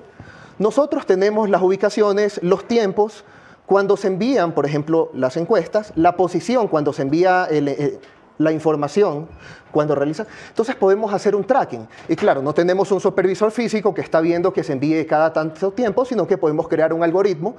[0.59, 3.24] nosotros tenemos las ubicaciones, los tiempos,
[3.66, 8.01] cuando se envían, por ejemplo, las encuestas, la posición cuando se envía el, eh,
[8.39, 9.28] la información,
[9.70, 10.26] cuando realiza.
[10.49, 11.89] Entonces podemos hacer un tracking.
[12.09, 15.72] Y claro, no tenemos un supervisor físico que está viendo que se envíe cada tanto
[15.72, 17.57] tiempo, sino que podemos crear un algoritmo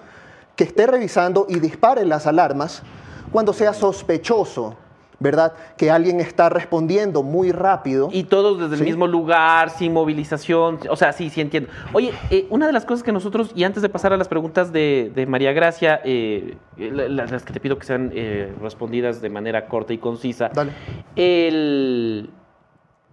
[0.55, 2.83] que esté revisando y dispare las alarmas
[3.31, 4.75] cuando sea sospechoso,
[5.23, 5.53] ¿verdad?
[5.77, 8.09] Que alguien está respondiendo muy rápido.
[8.11, 8.81] Y todos desde Sí.
[8.83, 10.79] el mismo lugar, sin movilización.
[10.89, 11.69] O sea, sí, sí entiendo.
[11.93, 14.71] Oye, eh, una de las cosas que nosotros, y antes de pasar a las preguntas
[14.73, 19.21] de, de María Gracia, eh, la- la- las que te pido que sean eh, respondidas
[19.21, 20.49] de manera corta y concisa.
[20.53, 20.73] Dale.
[21.15, 22.29] El-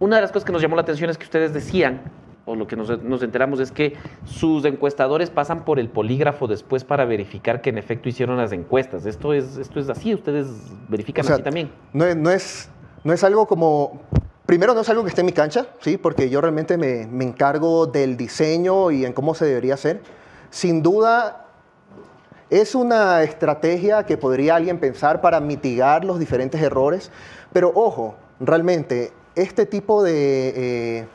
[0.01, 2.01] una de las cosas que nos llamó la atención es que ustedes decían,
[2.51, 3.95] o lo que nos, nos enteramos es que
[4.25, 9.07] sus encuestadores pasan por el polígrafo después para verificar que en efecto hicieron las encuestas.
[9.07, 10.49] Esto es, esto es así, ustedes
[10.89, 11.71] verifican O sea, así también.
[11.93, 12.69] No es, no, es,
[13.05, 14.01] no es algo como...
[14.47, 15.97] Primero, no es algo que esté en mi cancha, ¿sí?
[15.97, 20.03] porque yo realmente me, me encargo del diseño y en cómo se debería hacer.
[20.51, 21.47] Sin duda,
[22.49, 27.13] es una estrategia que podría alguien pensar para mitigar los diferentes errores,
[27.53, 30.53] pero ojo, realmente, este tipo de...
[30.57, 31.07] eh,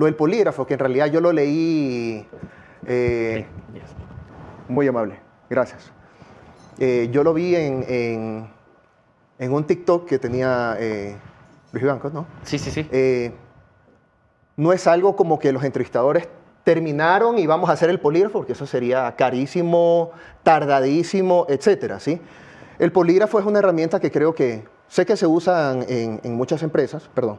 [0.00, 2.26] lo del polígrafo, que en realidad yo lo leí...
[2.86, 3.46] eh,
[4.68, 5.92] muy amable, gracias.
[6.78, 8.50] Eh, yo lo vi en, en,
[9.38, 11.16] en un TikTok que tenía eh,
[11.72, 12.26] Luis Bancos, ¿no?
[12.44, 12.88] Sí, sí, sí.
[14.56, 16.28] No es algo como que los entrevistadores
[16.64, 22.20] terminaron y vamos a hacer el polígrafo, porque eso sería carísimo, tardadísimo, etcétera, ¿sí?
[22.78, 26.62] El polígrafo es una herramienta que creo que sé que se usa en, en muchas
[26.62, 27.38] empresas, perdón,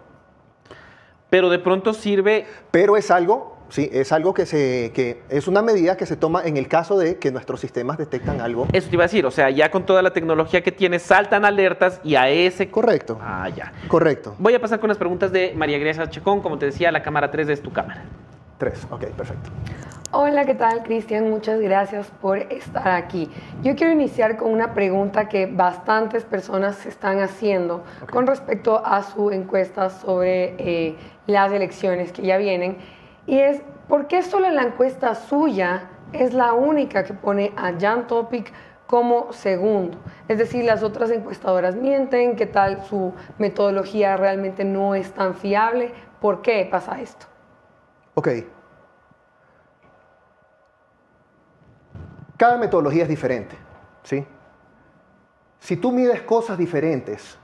[1.32, 5.62] Pero de pronto sirve pero es algo, sí, es algo que se, que es una
[5.62, 8.68] medida que se toma en el caso de que nuestros sistemas detectan algo.
[8.74, 11.46] Eso te iba a decir, o sea, ya con toda la tecnología que tiene, saltan
[11.46, 12.70] alertas y a ese...
[12.70, 13.72] Correcto, Ah, ya.
[13.88, 14.36] correcto.
[14.40, 16.42] Voy a pasar con las preguntas de María Grecia Chacón.
[16.42, 18.04] Como te decía, la cámara 3 es tu cámara.
[18.58, 19.50] Tres, ok, perfecto.
[20.14, 21.30] Hola, ¿qué tal, Cristian?
[21.30, 23.32] Muchas gracias por estar aquí.
[23.64, 29.04] Yo quiero iniciar con una pregunta que bastantes personas se están haciendo con respecto a
[29.04, 30.98] su encuesta sobre eh,
[31.28, 32.76] las elecciones que ya vienen.
[33.26, 38.06] Y es, ¿por qué solo la encuesta suya es la única que pone a Jan
[38.08, 38.52] Topic
[38.88, 39.98] como segundo?
[40.28, 45.94] Es decir, las otras encuestadoras mienten, ¿qué tal su metodología realmente no es tan fiable?
[46.20, 47.28] ¿Por qué pasa esto?
[48.16, 48.28] Ok.
[52.42, 53.56] Cada metodología es diferente,
[54.02, 54.26] ¿sí?
[55.60, 57.38] Si tú mides cosas diferentes,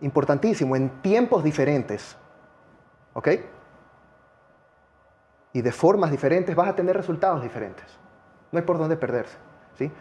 [0.00, 2.16] importantísimo, en tiempos diferentes,
[3.12, 3.28] ¿ok?
[5.52, 7.84] Y de formas diferentes vas a tener resultados diferentes.
[8.50, 9.36] No hay por dónde perderse,
[9.78, 9.92] ¿sí?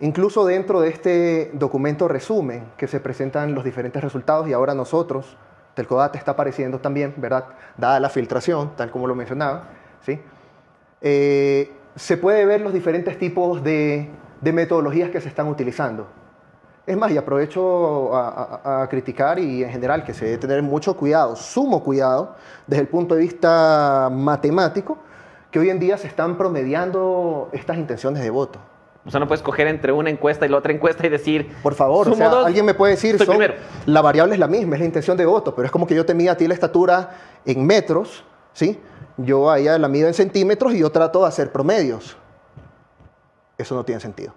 [0.00, 5.38] Incluso dentro de este documento resumen que se presentan los diferentes resultados y ahora nosotros,
[5.72, 7.46] Telcodate está apareciendo también, ¿verdad?
[7.78, 9.62] Dada la filtración, tal como lo mencionaba,
[10.02, 10.20] ¿sí?
[11.00, 14.08] Eh, se puede ver los diferentes tipos de,
[14.40, 16.06] de metodologías que se están utilizando.
[16.86, 20.62] Es más, y aprovecho a, a- a criticar y en general que se debe tener
[20.62, 22.34] mucho cuidado, sumo cuidado,
[22.66, 24.98] desde el punto de vista matemático,
[25.50, 28.58] que hoy en día se están promediando estas intenciones de voto.
[29.06, 31.54] O sea, no puedes coger entre una encuesta y la otra encuesta y decir...
[31.62, 33.38] Por favor, o Sumo sea, dos, alguien me puede decir, son-
[33.86, 36.04] la variable es la misma, es la intención de voto, pero es como que yo
[36.04, 37.10] te mida a ti la estatura
[37.46, 38.80] en metros, ¿sí?
[39.16, 42.16] Yo a ella la mido en centímetros y yo trato de hacer promedios.
[43.56, 44.32] Eso no tiene sentido,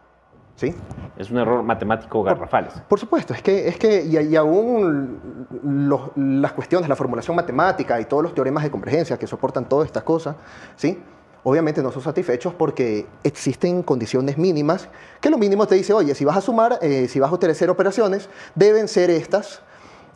[0.56, 0.76] ¿sí?
[1.18, 2.74] Es un error matemático garrafales.
[2.88, 8.00] Por supuesto, es que, es que y, y aún los- las cuestiones, la formulación matemática
[8.00, 10.36] y todos los teoremas de convergencia que soportan todas estas cosas,
[10.76, 11.02] ¿sí?
[11.44, 14.90] obviamente no son satisfechos porque existen condiciones mínimas,
[15.22, 17.70] que lo mínimo te dice, oye, si vas a sumar, eh, si vas a utilizar
[17.70, 19.62] operaciones, deben ser estas,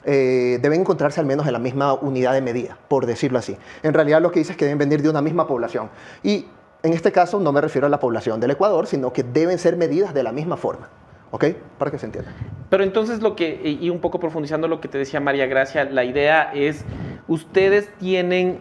[0.03, 3.57] eh, deben encontrarse al menos en la misma unidad de medida, por decirlo así.
[3.83, 5.89] En realidad lo que dice es que deben venir de una misma población.
[6.23, 6.47] Y
[6.83, 9.77] en este caso no me refiero a la población del Ecuador, sino que deben ser
[9.77, 10.89] medidas de la misma forma.
[11.33, 11.45] ¿Ok?
[11.77, 12.31] Para que se entienda.
[12.69, 16.03] Pero entonces lo que, y un poco profundizando lo que te decía María Gracia, la
[16.03, 16.83] idea es,
[17.29, 18.59] ustedes tienen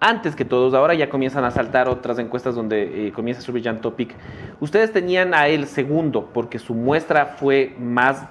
[0.00, 3.64] antes que todos, ahora ya comienzan a saltar otras encuestas donde eh, comienza a subir
[3.64, 4.14] Jan Topic.
[4.60, 8.26] Ustedes tenían a él segundo porque su muestra fue más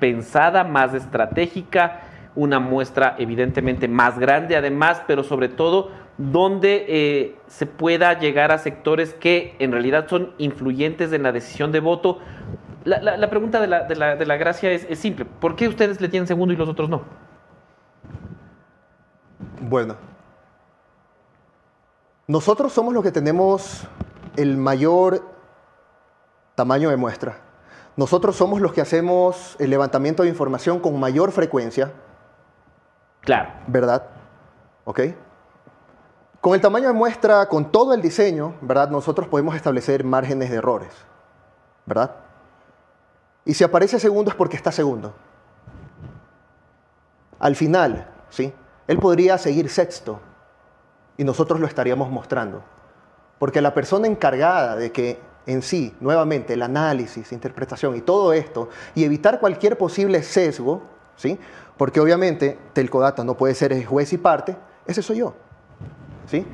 [0.00, 2.00] pensada, más estratégica,
[2.34, 8.58] una muestra evidentemente más grande además, pero sobre todo donde eh, se pueda llegar a
[8.58, 12.18] sectores que en realidad son influyentes en la decisión de voto.
[12.84, 16.56] La, pregunta de la, gracia es, es simple, ¿por qué ustedes le tienen segundo y
[16.56, 17.02] los otros no?
[19.60, 19.96] Bueno,
[22.26, 23.86] nosotros somos los que tenemos
[24.36, 25.22] el mayor
[26.54, 27.49] tamaño de muestra.
[27.96, 31.92] Nosotros somos los que hacemos el levantamiento de información con mayor frecuencia.
[33.20, 33.50] Claro.
[33.66, 34.06] ¿Verdad?
[34.84, 35.00] ¿Ok?
[36.40, 38.88] Con el tamaño de muestra, con todo el diseño, ¿verdad?
[38.88, 40.92] Nosotros podemos establecer márgenes de errores.
[41.84, 42.16] ¿Verdad?
[43.44, 45.12] Y si aparece segundo es porque está segundo.
[47.38, 48.54] Al final, ¿sí?
[48.86, 50.20] Él podría seguir sexto,
[51.20, 52.62] y nosotros lo estaríamos mostrando.
[53.38, 55.20] Porque la persona encargada de que
[55.50, 60.82] en sí, nuevamente, el análisis, interpretación y todo esto, y evitar cualquier posible sesgo,
[61.16, 61.38] ¿sí?
[61.76, 65.34] porque obviamente Telcodata no puede ser juez y parte, ese soy yo.
[66.26, 66.46] ¿sí?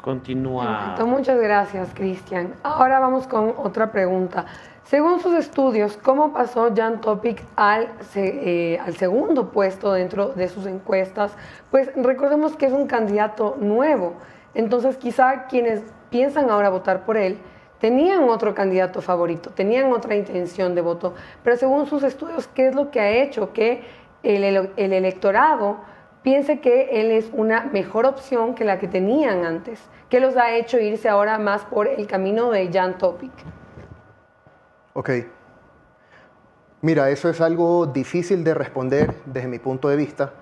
[0.00, 0.96] Continúa.
[1.04, 2.54] Muchas gracias, Cristian.
[2.62, 4.46] Ahora vamos con otra pregunta.
[4.84, 10.66] Según sus estudios, ¿cómo pasó Jan Topic al, eh, al segundo puesto dentro de sus
[10.66, 11.32] encuestas?
[11.70, 14.14] Pues recordemos que es un candidato nuevo.
[14.54, 17.38] Entonces quizá quienes piensan ahora votar por él
[17.80, 21.14] tenían otro candidato favorito, tenían otra intención de voto.
[21.42, 23.82] Pero según sus estudios, ¿qué es lo que ha hecho que
[24.22, 24.44] el,
[24.76, 25.78] el electorado
[26.22, 29.80] piense que él es una mejor opción que la que tenían antes?
[30.10, 33.32] ¿Qué los ha hecho irse ahora más por el camino de Jan Topic?
[34.92, 35.10] Ok.
[36.82, 40.32] Mira, eso es algo difícil de responder desde mi punto de vista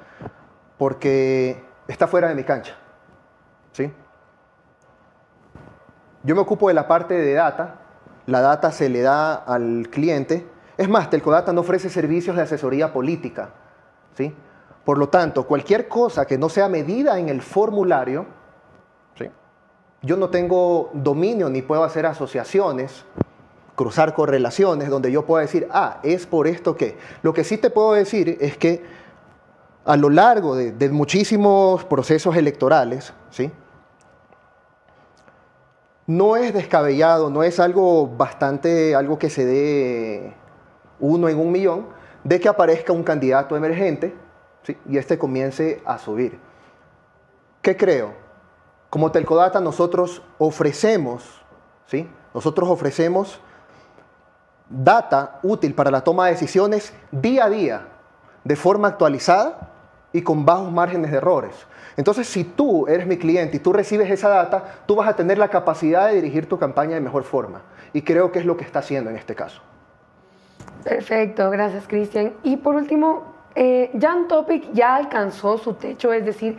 [0.77, 2.77] porque está fuera de mi cancha.
[3.73, 3.93] ¿Sí?
[6.29, 7.76] Yo me ocupo de la parte de data.
[8.26, 10.47] La data se le da al cliente.
[10.76, 13.49] Es más, Telcodata no ofrece servicios de asesoría política.
[14.14, 14.35] ¿sí?
[14.85, 18.26] Por lo tanto, cualquier cosa que no sea medida en el formulario,
[19.16, 19.31] ¿sí?
[20.03, 23.07] yo no tengo dominio ni puedo hacer asociaciones
[23.74, 26.99] cruzar correlaciones donde yo pueda decir, ah, es por esto que.
[27.22, 28.85] Lo que sí te puedo decir es que
[29.87, 33.51] a lo largo de, muchísimos procesos electorales, ¿sí?
[36.09, 40.35] No es descabellado, no es algo bastante, algo que se dé
[40.99, 41.87] uno en un millón,
[42.25, 44.17] de que aparezca un candidato emergente
[44.63, 44.77] ¿sí?
[44.89, 46.41] y este comience a subir.
[47.61, 48.15] ¿Qué creo?
[48.89, 51.43] Como Telcodata nosotros ofrecemos,
[51.85, 52.09] ¿sí?
[52.33, 53.39] nosotros ofrecemos
[54.71, 57.87] data útil para la toma de decisiones día a día,
[58.45, 59.73] de forma actualizada
[60.15, 61.67] y con bajos márgenes de errores.
[61.99, 65.37] Entonces, si tú eres mi cliente y tú recibes esa data, tú vas a tener
[65.37, 67.63] la capacidad de dirigir tu campaña de mejor forma.
[67.93, 69.61] Y creo que es lo que está haciendo en este caso.
[70.85, 72.35] Perfecto, gracias Cristian.
[72.45, 73.25] Y por último,
[73.57, 76.57] eh, Jan Topic ya alcanzó su techo, es decir,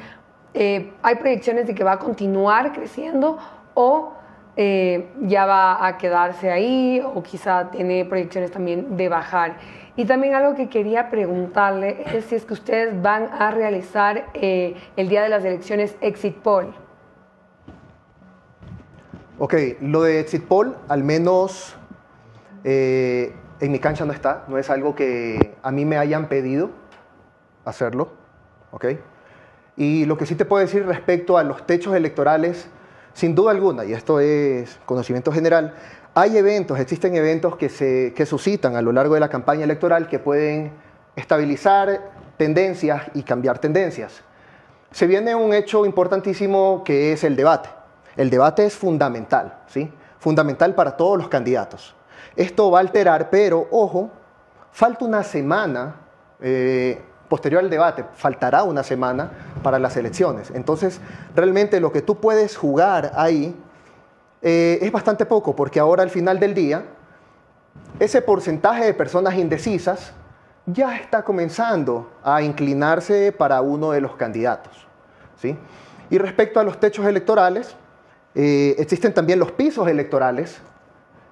[0.54, 3.38] eh, hay proyecciones de que va a continuar creciendo
[3.76, 4.12] o
[4.56, 9.58] eh, ya va a quedarse ahí o quizá tiene proyecciones también de bajar.
[9.95, 14.76] Y también algo que quería preguntarle es si es que ustedes van a realizar eh,
[14.95, 16.74] el día de las elecciones Exit Poll.
[19.38, 21.76] Ok, lo de Exit Poll al menos
[22.64, 26.72] eh, en mi cancha no está, no es algo que a mí me hayan pedido
[27.66, 28.12] hacerlo,
[28.72, 28.86] ¿ok?
[29.78, 32.70] Y lo que sí te puedo decir respecto a los techos electorales,
[33.20, 35.74] sin duda alguna, y esto es conocimiento general,
[36.13, 40.07] hay eventos, existen eventos que se que suscitan a lo largo de la campaña electoral
[40.07, 40.72] que pueden
[41.17, 44.22] estabilizar tendencias y cambiar tendencias.
[44.91, 47.67] Se viene un hecho importantísimo que es el debate.
[48.15, 49.91] El debate es fundamental, ¿sí?
[50.20, 51.93] Fundamental para todos los candidatos.
[52.38, 54.11] Esto va a alterar, pero ojo,
[54.72, 55.95] falta una semana
[56.39, 59.32] eh, posterior al debate, faltará una semana
[59.63, 60.51] para las elecciones.
[60.53, 60.99] Entonces,
[61.36, 63.55] realmente lo que tú puedes jugar ahí
[64.41, 66.84] eh, es bastante poco, porque ahora al final del día,
[67.99, 70.13] ese porcentaje de personas indecisas
[70.65, 74.88] ya está comenzando a inclinarse para uno de los candidatos.
[75.38, 75.57] ¿sí?
[76.09, 77.75] Y respecto a los techos electorales,
[78.36, 80.61] eh, existen también los pisos electorales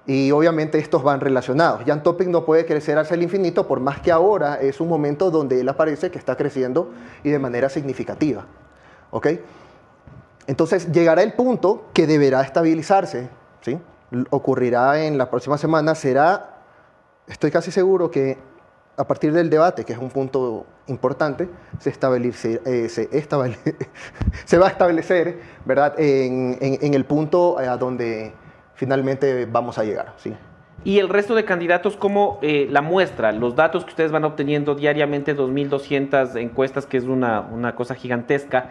[0.08, 1.82] y obviamente estos van relacionados.
[1.86, 5.30] Jan Topic no puede crecer hacia el infinito por más que ahora es un momento
[5.30, 6.90] donde él aparece que está creciendo
[7.22, 8.46] y de manera significativa.
[9.10, 9.26] ¿Ok?
[10.46, 13.28] Entonces llegará el punto que deberá estabilizarse.
[13.60, 13.78] ¿sí?
[14.30, 15.94] Ocurrirá en la próxima semana.
[15.94, 16.62] Será,
[17.26, 18.38] estoy casi seguro que
[18.96, 21.50] a partir del debate, que es un punto importante,
[21.80, 22.88] se, eh,
[24.46, 25.94] se, va a establecer ¿verdad?
[25.98, 28.32] En, el punto a donde
[28.78, 30.14] finalmente vamos a llegar.
[30.16, 30.32] ¿sí?
[30.84, 33.32] Y el resto de candidatos, ¿cómo eh, la muestra?
[33.32, 38.70] Los datos que ustedes van obteniendo diariamente, 2.200 encuestas, que es una, una cosa gigantesca.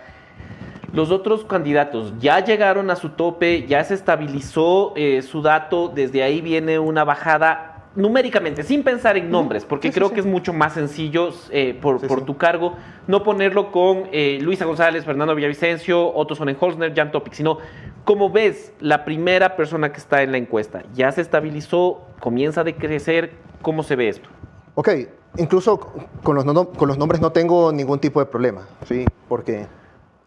[0.94, 6.24] Los otros candidatos ya llegaron a su tope, ya se estabilizó eh, su dato, desde
[6.24, 10.74] ahí viene una bajada numéricamente, sin pensar en nombres, porque creo que es mucho más
[10.74, 12.76] sencillo eh, por, tu cargo
[13.08, 17.58] no ponerlo con eh, Luisa González, Fernando Villavicencio, Otto Sonnenholzner, Jan Topic, sino
[18.06, 22.64] como ves la primera persona que está en la encuesta, ya se estabilizó, comienza a
[22.64, 23.32] decrecer,
[23.64, 24.30] ¿cómo se ve esto?
[24.76, 24.90] Ok,
[25.38, 25.80] incluso
[26.22, 26.46] con los,
[26.78, 29.06] con los nombres no tengo ningún tipo de problema, ¿sí?
[29.28, 29.66] porque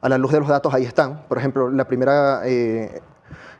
[0.01, 1.23] a la luz de los datos ahí están.
[1.29, 3.01] Por ejemplo, la primera, eh,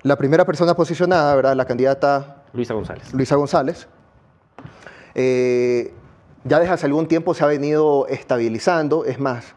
[0.03, 1.55] la primera persona posicionada, ¿verdad?
[1.55, 3.15] la candidata Luisa González.
[3.15, 3.89] Luisa González,
[5.15, 5.93] eh,
[6.45, 9.55] ya desde hace algún tiempo se ha venido estabilizando, es más,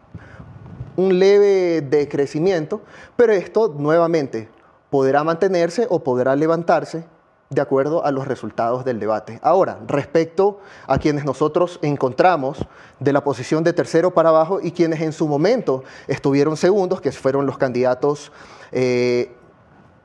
[0.95, 2.81] un leve decrecimiento,
[3.15, 4.49] pero esto nuevamente
[4.89, 7.05] podrá mantenerse o podrá levantarse
[7.49, 9.39] de acuerdo a los resultados del debate.
[9.41, 12.65] Ahora, respecto a quienes nosotros encontramos
[12.99, 17.11] de la posición de tercero para abajo y quienes en su momento estuvieron segundos, que
[17.11, 18.31] fueron los candidatos
[18.71, 19.31] eh,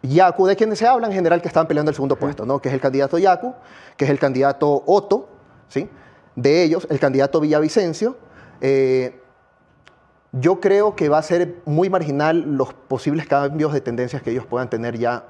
[0.02, 2.60] de quienes se habla en general que están peleando el segundo puesto, ¿no?
[2.60, 3.54] que es el candidato Yacu,
[3.96, 5.28] que es el candidato Otto,
[5.68, 5.88] ¿sí?
[6.38, 8.16] de ellos, el candidato Villavicencio.
[8.60, 9.20] Eh,
[10.30, 14.46] yo creo que va a ser muy marginal los posibles cambios de tendencias que ellos
[14.46, 15.24] puedan tener ya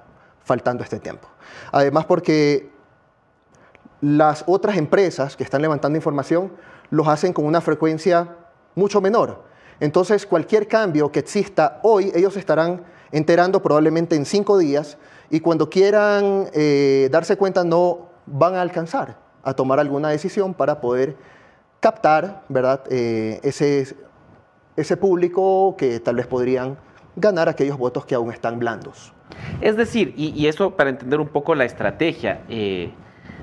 [0.44, 1.28] faltando este tiempo.
[1.72, 2.70] Además porque
[4.02, 6.52] las otras empresas que están levantando información
[6.90, 8.36] los hacen con una frecuencia
[8.74, 9.44] mucho menor.
[9.80, 14.98] Entonces cualquier cambio que exista hoy, ellos estarán enterando probablemente en cinco días
[15.30, 20.80] y cuando quieran eh, darse cuenta no van a alcanzar a tomar alguna decisión para
[20.80, 21.16] poder
[21.80, 22.82] captar ¿verdad?
[22.90, 23.96] Eh, ese,
[24.76, 26.76] ese público que tal vez podrían
[27.16, 29.12] ganar aquellos votos que aún están blandos.
[29.60, 32.90] Es decir, y, eso para entender un poco la estrategia, eh,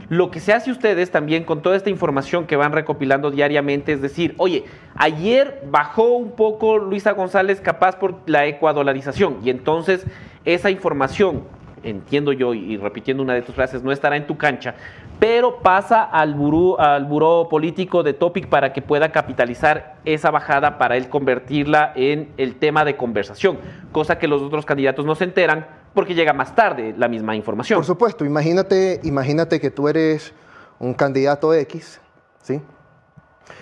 [0.09, 4.01] lo que se hace ustedes también con toda esta información que van recopilando diariamente, es
[4.01, 4.65] decir, oye,
[4.95, 10.05] ayer bajó un poco Luisa González capaz por la ecuadolarización y entonces
[10.45, 11.43] esa información,
[11.83, 14.75] entiendo yo y repitiendo una de tus frases, no estará en tu cancha,
[15.19, 17.07] pero pasa al buró, al
[17.49, 22.83] político de Topic para que pueda capitalizar esa bajada para él convertirla en el tema
[22.85, 23.57] de conversación,
[23.91, 27.77] cosa que los otros candidatos no se enteran porque llega más tarde la misma información.
[27.77, 30.33] Por supuesto, imagínate, imagínate que tú eres
[30.79, 32.01] un candidato X,
[32.41, 32.61] ¿sí?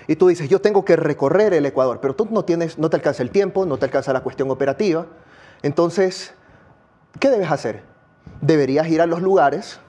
[0.08, 2.96] Y tú dices, yo tengo que recorrer el Ecuador, pero tú no, tienes, no te
[2.96, 5.06] alcanza el tiempo, no te alcanza la cuestión operativa.
[5.62, 6.34] Entonces,
[7.20, 7.84] ¿qué debes hacer?
[8.42, 9.80] Deberías ir a los lugares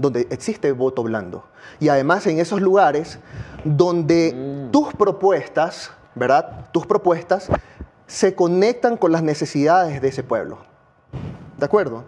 [0.00, 1.44] donde existe voto blando.
[1.78, 3.18] Y además en esos lugares
[3.64, 4.70] donde mm.
[4.70, 6.68] tus propuestas, ¿verdad?
[6.72, 7.48] Tus propuestas
[8.06, 10.58] se conectan con las necesidades de ese pueblo.
[11.58, 12.04] ¿De acuerdo?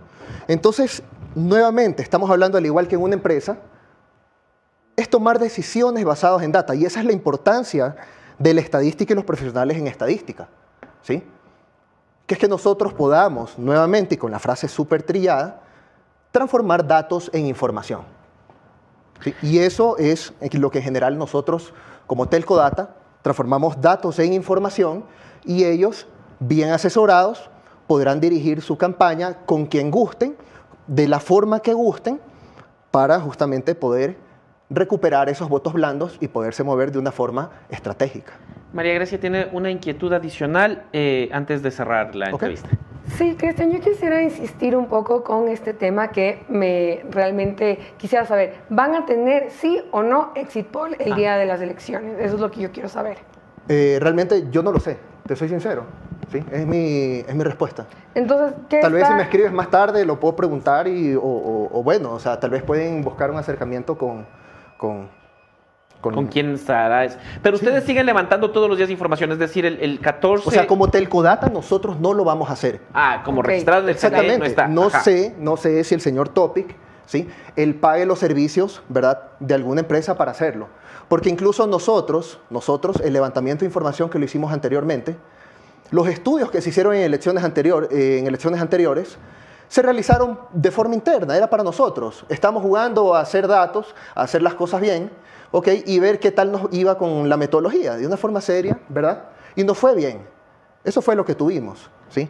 [0.49, 1.03] Entonces,
[1.35, 3.59] nuevamente, estamos hablando al igual que en una empresa,
[4.97, 6.75] es tomar decisiones basadas en data.
[6.75, 7.97] Y esa es la importancia
[8.39, 10.49] de la estadística y los profesionales en estadística.
[11.03, 11.23] ¿Sí?
[12.27, 15.63] Que es que nosotros podamos, nuevamente, y con la frase súper trillada,
[16.33, 18.01] transformar datos en información.
[19.41, 21.73] Y eso es lo que en general nosotros,
[22.07, 25.05] como Telco Data, transformamos datos en información
[25.45, 26.09] y ellos,
[26.41, 27.51] bien asesorados,
[27.87, 30.37] podrán dirigir su campaña con quien gusten,
[30.89, 32.21] de la forma que gusten,
[32.91, 34.17] para justamente poder
[34.69, 38.33] recuperar esos votos blandos y poderse mover de una forma estratégica.
[38.73, 42.69] María Grecia tiene una inquietud adicional eh, antes de cerrar la entrevista.
[43.17, 48.55] Sí, Cristian, yo quisiera insistir un poco con este tema que me realmente quisiera saber.
[48.69, 51.17] ¿Van a tener sí o no exit poll el ah.
[51.17, 52.19] día de las elecciones?
[52.21, 53.19] Eso es lo que yo quiero saber.
[53.69, 55.85] Eh, realmente yo no lo sé, te soy sincero.
[56.31, 57.87] Sí, es mi, es mi respuesta.
[58.15, 62.13] Entonces, ¿qué Tal vez si me escribes más tarde lo puedo preguntar y, o, bueno,
[62.13, 64.27] o sea, tal vez pueden buscar un acercamiento con,
[64.79, 65.09] con
[66.03, 67.09] con, quién estará.
[67.43, 70.49] Pero ustedes siguen levantando todos los días información, es decir, el, 14.
[70.49, 72.81] O sea, como Telcodata, nosotros no lo vamos a hacer.
[72.93, 74.39] Ah, como registrado en el Exactamente.
[74.39, 74.69] no está.
[74.69, 76.77] No sé, no sé si el señor Topic,
[77.07, 77.29] ¿sí?
[77.57, 80.69] Él pague los servicios, ¿verdad?, de alguna empresa para hacerlo.
[81.09, 85.17] Porque incluso nosotros, nosotros, el levantamiento de información que lo hicimos anteriormente,
[85.91, 89.19] los estudios que se hicieron en elecciones, anterior, eh, en elecciones anteriores
[89.69, 92.27] se realizaron de forma interna, era para nosotros.
[92.29, 95.11] Estamos jugando a hacer datos, a hacer las cosas bien,
[95.53, 95.69] ¿ok?
[95.87, 99.27] Y ver qué tal nos iba con la metodología, de una forma seria, ¿verdad?
[99.55, 100.23] Y nos fue bien.
[100.83, 102.29] Eso fue lo que tuvimos, ¿sí?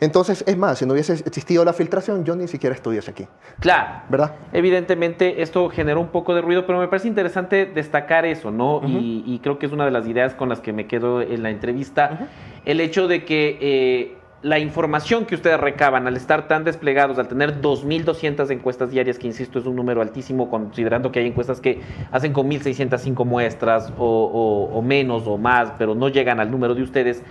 [0.00, 3.28] Entonces, es más, si no hubiese existido la filtración, yo ni siquiera estuviese aquí.
[3.60, 4.02] Claro.
[4.08, 4.34] ¿Verdad?
[4.52, 8.80] Evidentemente, esto generó un poco de ruido, pero me parece interesante destacar eso, ¿no?
[8.84, 11.42] y, y creo que es una de las ideas con las que me quedo en
[11.42, 12.28] la entrevista.
[12.64, 17.28] El hecho de que eh, la información que ustedes recaban al estar tan desplegados, al
[17.28, 21.80] tener 2.200 encuestas diarias, que insisto es un número altísimo, considerando que hay encuestas que
[22.12, 26.82] hacen con 1.605 muestras o, o- menos o más, pero no llegan al número de
[26.82, 27.22] ustedes,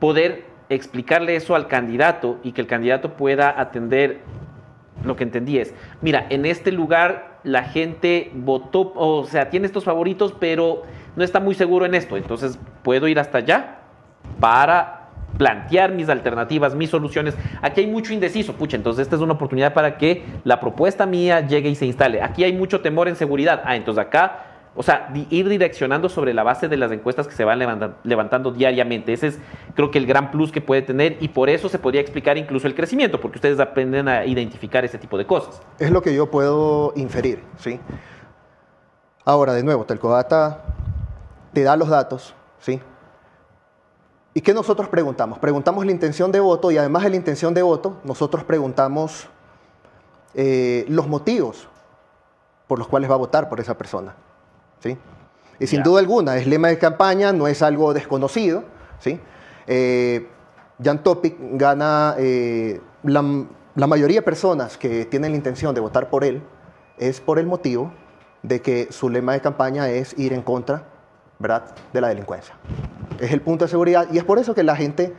[0.00, 4.20] poder explicarle eso al candidato y que el candidato pueda atender
[5.04, 9.84] lo que entendí es, mira, en este lugar la gente votó, o sea, tiene estos
[9.84, 10.80] favoritos, pero
[11.14, 13.80] no está muy seguro en esto, entonces puedo ir hasta allá
[14.40, 15.03] para
[15.36, 17.36] plantear mis alternativas, mis soluciones.
[17.62, 21.40] Aquí hay mucho indeciso, pucha, entonces esta es una oportunidad para que la propuesta mía
[21.46, 22.22] llegue y se instale.
[22.22, 23.62] Aquí hay mucho temor en seguridad.
[23.64, 27.44] Ah, entonces acá, o sea, ir direccionando sobre la base de las encuestas que se
[27.44, 29.12] van levanta- levantando diariamente.
[29.12, 29.38] Ese es,
[29.74, 32.66] creo que el gran plus que puede tener y por eso se podría explicar incluso
[32.66, 35.62] el crecimiento, porque ustedes aprenden a identificar ese tipo de cosas.
[35.78, 37.80] Es lo que yo puedo inferir, ¿sí?
[39.24, 40.62] Ahora, de nuevo, Telcodata
[41.52, 42.80] te da los datos, ¿sí?
[44.36, 45.38] ¿Y qué nosotros preguntamos?
[45.38, 49.28] Preguntamos la intención de voto y además de la intención de voto, nosotros preguntamos
[50.34, 51.68] eh, los motivos
[52.66, 54.16] por los cuales va a votar por esa persona,
[54.80, 54.98] ¿sí?
[55.60, 58.64] Y sin duda alguna, es lema de campaña, no es algo desconocido,
[58.98, 59.20] ¿sí?
[59.68, 60.26] Eh,
[60.82, 63.24] Jan Topic gana, eh, la,
[63.76, 66.42] la mayoría de personas que tienen la intención de votar por él
[66.98, 67.92] es por el motivo
[68.42, 70.88] de que su lema de campaña es ir en contra,
[71.92, 72.54] de la delincuencia.
[73.20, 75.14] Es el punto de seguridad y es por eso que la gente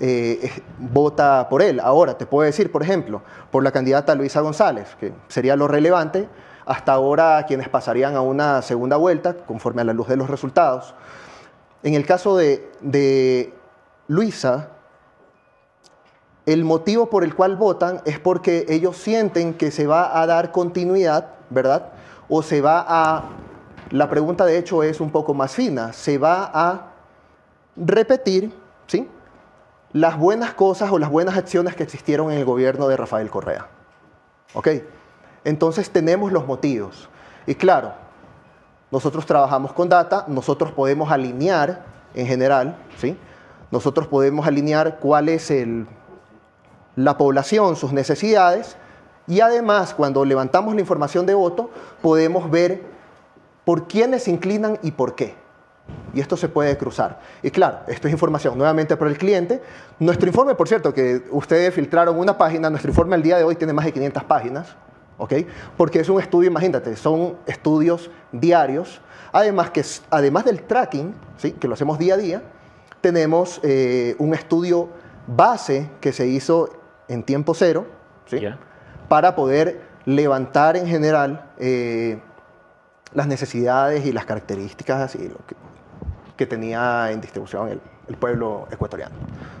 [0.00, 1.78] eh, vota por él.
[1.78, 6.28] Ahora, te puedo decir, por ejemplo, por la candidata Luisa González, que sería lo relevante,
[6.66, 10.94] hasta ahora quienes pasarían a una segunda vuelta, conforme a la luz de los resultados.
[11.82, 13.52] En el caso de, de
[14.08, 14.70] Luisa,
[16.46, 20.50] el motivo por el cual votan es porque ellos sienten que se va a dar
[20.50, 21.90] continuidad, ¿verdad?
[22.28, 23.24] O se va a...
[23.92, 25.92] La pregunta de hecho es un poco más fina.
[25.92, 26.92] Se va a
[27.76, 28.50] repetir,
[28.86, 29.06] ¿sí?
[29.92, 33.68] Las buenas cosas o las buenas acciones que existieron en el gobierno de Rafael Correa.
[34.54, 34.68] ¿Ok?
[35.44, 37.10] Entonces tenemos los motivos.
[37.46, 37.92] Y claro,
[38.90, 41.84] nosotros trabajamos con data, nosotros podemos alinear
[42.14, 43.18] en general, ¿sí?
[43.70, 45.86] Nosotros podemos alinear cuál es el,
[46.96, 48.78] la población, sus necesidades,
[49.26, 51.70] y además cuando levantamos la información de voto,
[52.00, 52.91] podemos ver
[53.64, 55.34] por quiénes se inclinan y por qué.
[56.14, 57.20] Y esto se puede cruzar.
[57.42, 59.62] Y claro, esto es información nuevamente para el cliente.
[59.98, 63.56] Nuestro informe, por cierto, que ustedes filtraron una página, nuestro informe al día de hoy
[63.56, 64.76] tiene más de 500 páginas,
[65.18, 65.34] ¿ok?
[65.76, 69.00] Porque es un estudio, imagínate, son estudios diarios.
[69.32, 71.52] Además, que, además del tracking, ¿sí?
[71.52, 72.42] que lo hacemos día a día,
[73.00, 74.88] tenemos eh, un estudio
[75.26, 76.70] base que se hizo
[77.08, 77.86] en tiempo cero,
[78.26, 78.40] ¿sí?
[79.08, 82.20] Para poder levantar en general eh,
[83.14, 85.54] las necesidades y las características y lo que,
[86.36, 89.14] que tenía en distribución el, el pueblo ecuatoriano.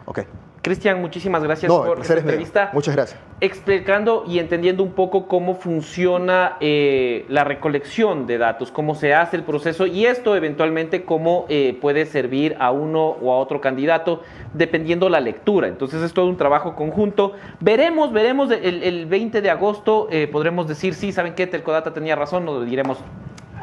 [0.06, 0.20] Ok.
[0.62, 2.70] Cristian, muchísimas gracias No, por esta entrevista.
[2.72, 3.18] Muchas gracias.
[3.40, 9.36] explicando y entendiendo un poco cómo funciona eh, la recolección de datos, cómo se hace
[9.36, 14.22] el proceso y esto eventualmente cómo eh, puede servir a uno o a otro candidato
[14.54, 15.66] dependiendo la lectura.
[15.66, 17.32] Entonces es todo un trabajo conjunto.
[17.58, 21.48] Veremos, veremos el, el 20 de agosto, eh, podremos decir, sí, ¿saben qué?
[21.48, 22.98] Telcodata tenía razón, o diremos,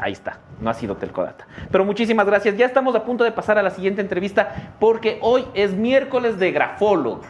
[0.00, 1.46] ahí está, no ha sido Telcodata.
[1.70, 2.56] Pero muchísimas gracias.
[2.56, 6.52] Ya estamos a punto de pasar a la siguiente entrevista porque hoy es miércoles de
[6.52, 7.20] grafólogo.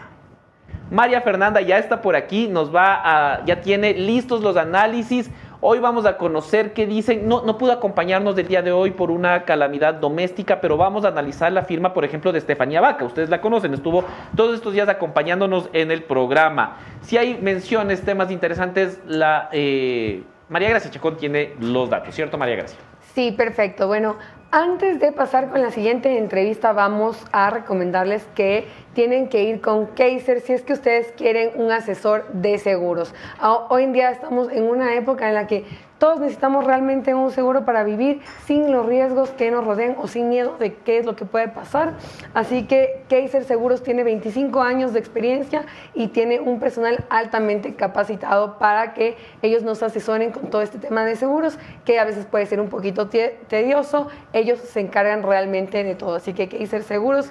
[0.91, 5.31] María Fernanda ya está por aquí, nos va a, ya tiene listos los análisis.
[5.63, 7.29] Hoy vamos a conocer qué dicen.
[7.29, 11.09] No, no pudo acompañarnos del día de hoy por una calamidad doméstica, pero vamos a
[11.09, 13.05] analizar la firma, por ejemplo, de Estefanía Vaca.
[13.05, 14.05] Ustedes la conocen, estuvo
[14.35, 16.79] todos estos días acompañándonos en el programa.
[17.03, 22.57] Si hay menciones, temas interesantes, la eh, María Gracia Chacón tiene los datos, ¿cierto, María
[22.57, 22.77] Gracia?
[23.15, 23.87] Sí, perfecto.
[23.87, 24.17] Bueno,
[24.51, 29.87] antes de pasar con la siguiente entrevista, vamos a recomendarles que tienen que ir con
[29.87, 33.15] Kaiser si es que ustedes quieren un asesor de seguros.
[33.39, 35.65] Ah, Hoy en día estamos en una época en la que
[35.99, 40.31] todos necesitamos realmente un seguro para vivir sin los riesgos que nos rodean o sin
[40.31, 41.93] miedo de qué es lo que puede pasar.
[42.33, 48.57] Así que Kaiser Seguros tiene 25 años de experiencia y tiene un personal altamente capacitado
[48.59, 52.47] para que ellos nos asesoren con todo este tema de seguros, que a veces puede
[52.47, 54.09] ser un poquito te- tedioso.
[54.33, 56.15] Ellos se encargan realmente de todo.
[56.15, 57.31] Así que Kaiser Seguros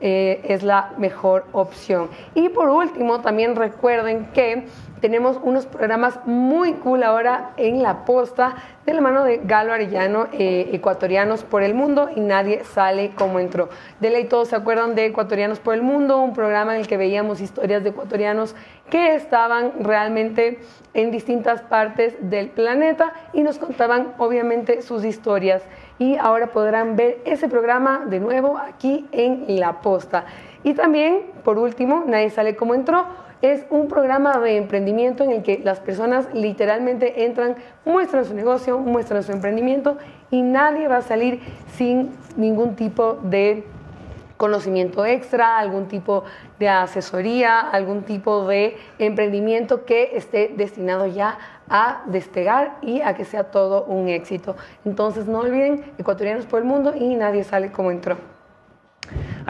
[0.00, 2.08] eh, es la mejor opción.
[2.34, 4.66] Y por último, también recuerden que
[5.00, 10.28] tenemos unos programas muy cool ahora en la posta de la mano de Galo Arellano,
[10.32, 13.68] eh, Ecuatorianos por el Mundo, y nadie sale como entró.
[14.00, 16.96] De ley todos se acuerdan de Ecuatorianos por el Mundo, un programa en el que
[16.96, 18.54] veíamos historias de ecuatorianos
[18.90, 20.58] que estaban realmente
[20.94, 25.62] en distintas partes del planeta y nos contaban obviamente sus historias.
[25.98, 30.24] Y ahora podrán ver ese programa de nuevo aquí en La Posta.
[30.64, 33.04] Y también, por último, Nadie sale como entró
[33.42, 38.78] es un programa de emprendimiento en el que las personas literalmente entran, muestran su negocio,
[38.78, 39.98] muestran su emprendimiento
[40.30, 41.40] y nadie va a salir
[41.76, 43.64] sin ningún tipo de
[44.36, 46.24] conocimiento extra, algún tipo
[46.58, 53.24] de asesoría, algún tipo de emprendimiento que esté destinado ya a despegar y a que
[53.24, 54.56] sea todo un éxito.
[54.84, 58.37] Entonces no olviden, ecuatorianos por el mundo y nadie sale como entró.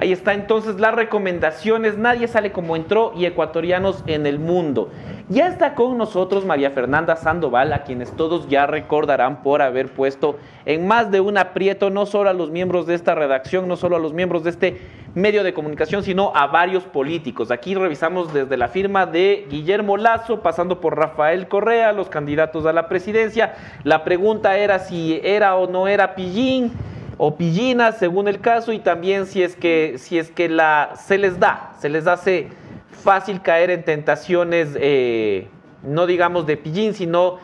[0.01, 4.91] Ahí está entonces las recomendaciones, nadie sale como entró y ecuatorianos en el mundo.
[5.29, 10.39] Ya está con nosotros María Fernanda Sandoval, a quienes todos ya recordarán por haber puesto
[10.67, 13.97] en más de un aprieto no solo a los miembros de esta redacción, no solo
[13.97, 14.81] a los miembros de este
[15.17, 17.51] medio de comunicación, sino a varios políticos.
[17.51, 22.73] Aquí revisamos desde la firma de Guillermo Lazo, pasando por Rafael Correa, los candidatos a
[22.73, 23.57] la presidencia.
[23.83, 26.71] La pregunta era si era o no era Pillín
[27.19, 31.19] o pillinas según el caso y también si es que si es que la se
[31.19, 32.49] les da se les hace
[32.93, 35.49] fácil caer en tentaciones eh,
[35.83, 37.37] no digamos de pillín sino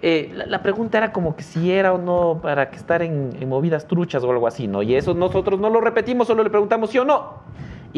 [0.00, 3.48] eh, la, pregunta era como que si era o no para que estar en, en
[3.48, 6.90] movidas truchas o algo así no y eso nosotros no lo repetimos solo le preguntamos
[6.90, 7.42] sí o no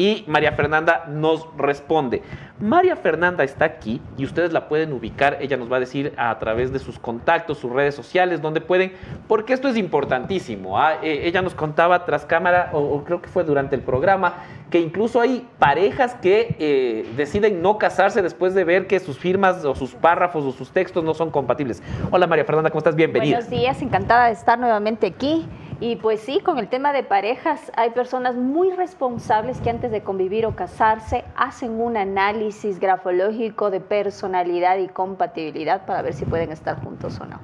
[0.01, 2.23] y María Fernanda nos responde.
[2.59, 6.39] María Fernanda está aquí y ustedes la pueden ubicar, ella nos va a decir a
[6.39, 8.93] través de sus contactos, sus redes sociales, donde pueden,
[9.27, 10.79] porque esto es importantísimo.
[10.79, 10.95] ¿ah?
[11.03, 14.37] Eh, ella nos contaba tras cámara, o, creo que fue durante el programa,
[14.71, 19.63] que incluso hay parejas que eh, deciden no casarse después de ver que sus firmas
[19.65, 21.83] o sus párrafos o sus textos no son compatibles.
[22.09, 22.95] Hola María Fernanda, ¿cómo estás?
[22.95, 23.37] Bienvenida.
[23.37, 25.47] Buenos días, encantada de estar nuevamente aquí.
[25.81, 30.01] Y pues sí, con el tema de parejas, hay personas muy responsables que antes de
[30.01, 36.51] convivir o casarse hacen un análisis grafológico de personalidad y compatibilidad para ver si pueden
[36.51, 37.39] estar juntos o no.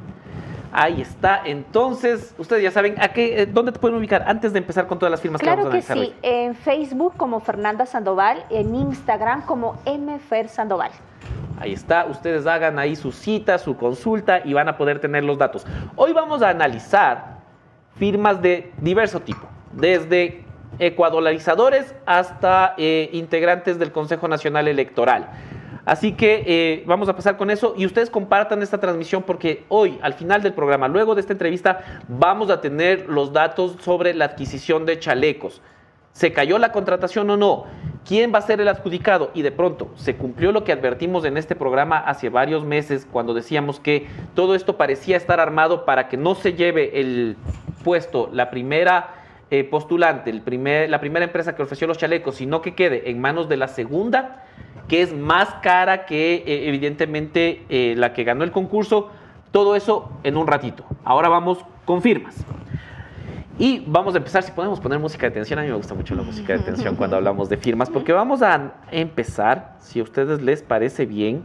[0.72, 1.42] Ahí está.
[1.46, 5.00] Entonces, ustedes ya saben a qué, eh, dónde te pueden ubicar antes de empezar con
[5.00, 6.16] todas las firmas claro que vamos a Claro que sí.
[6.22, 10.92] En Facebook como Fernanda Sandoval, en Instagram como MFer Sandoval.
[11.60, 15.40] Ahí está, ustedes hagan ahí su cita, su consulta y van a poder tener los
[15.40, 15.66] datos.
[15.96, 17.37] Hoy vamos a analizar
[17.98, 20.44] firmas de diverso tipo, desde
[20.80, 25.30] ecuadolarizadores hasta eh, integrantes del Consejo Nacional Electoral.
[25.86, 29.98] Así que eh, vamos a pasar con eso y ustedes compartan esta transmisión porque hoy,
[30.02, 34.26] al final del programa, luego de esta entrevista, vamos a tener los datos sobre la
[34.26, 35.62] adquisición de chalecos.
[36.12, 37.66] ¿Se cayó la contratación o no?
[38.06, 39.32] ¿Quién va a ser el adjudicado?
[39.34, 43.34] Y de pronto se cumplió lo que advertimos en este programa hace varios meses cuando
[43.34, 47.38] decíamos que todo esto parecía estar armado para que no se lleve el
[48.32, 49.16] la primera
[49.50, 53.22] eh, postulante, el primer, la primera empresa que ofreció los chalecos, sino que quede en
[53.22, 54.44] manos de la segunda,
[54.88, 59.10] que es más cara que eh, evidentemente eh, la que ganó el concurso.
[59.52, 60.84] Todo eso en un ratito.
[61.06, 62.36] Ahora vamos con firmas.
[63.58, 66.14] Y vamos a empezar, si podemos poner música de tensión, a mí me gusta mucho
[66.14, 70.42] la música de tensión cuando hablamos de firmas, porque vamos a empezar, si a ustedes
[70.42, 71.44] les parece bien,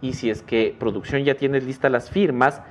[0.00, 2.62] y si es que producción ya tiene listas las firmas,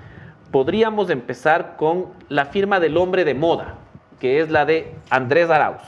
[0.51, 3.75] podríamos empezar con la firma del hombre de moda,
[4.19, 5.81] que es la de Andrés Arauz.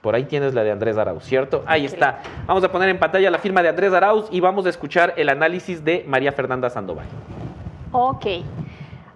[0.00, 1.64] Por ahí tienes la de Andrés Arauz, ¿cierto?
[1.66, 2.20] Ahí está.
[2.46, 5.28] Vamos a poner en pantalla la firma de Andrés Arauz y vamos a escuchar el
[5.28, 7.06] análisis de María Fernanda Sandoval.
[7.92, 8.26] Ok.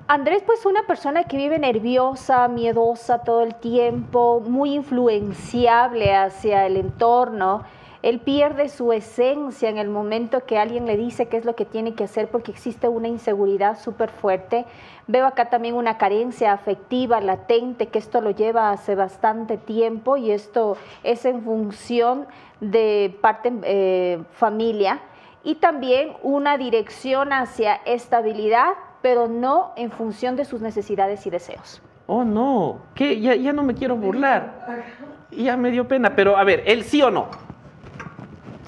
[0.08, 6.76] Andrés, pues una persona que vive nerviosa, miedosa todo el tiempo, muy influenciable hacia el
[6.76, 7.62] entorno.
[8.02, 11.64] Él pierde su esencia en el momento que alguien le dice qué es lo que
[11.64, 14.66] tiene que hacer porque existe una inseguridad súper fuerte.
[15.06, 20.32] Veo acá también una carencia afectiva latente, que esto lo lleva hace bastante tiempo y
[20.32, 22.26] esto es en función
[22.60, 25.00] de parte eh, familia
[25.44, 31.82] y también una dirección hacia estabilidad pero no en función de sus necesidades y deseos.
[32.06, 33.20] Oh, no, ¿qué?
[33.20, 34.84] Ya, ya no me quiero burlar.
[35.30, 37.28] Ya me dio pena, pero a ver, ¿él sí o no?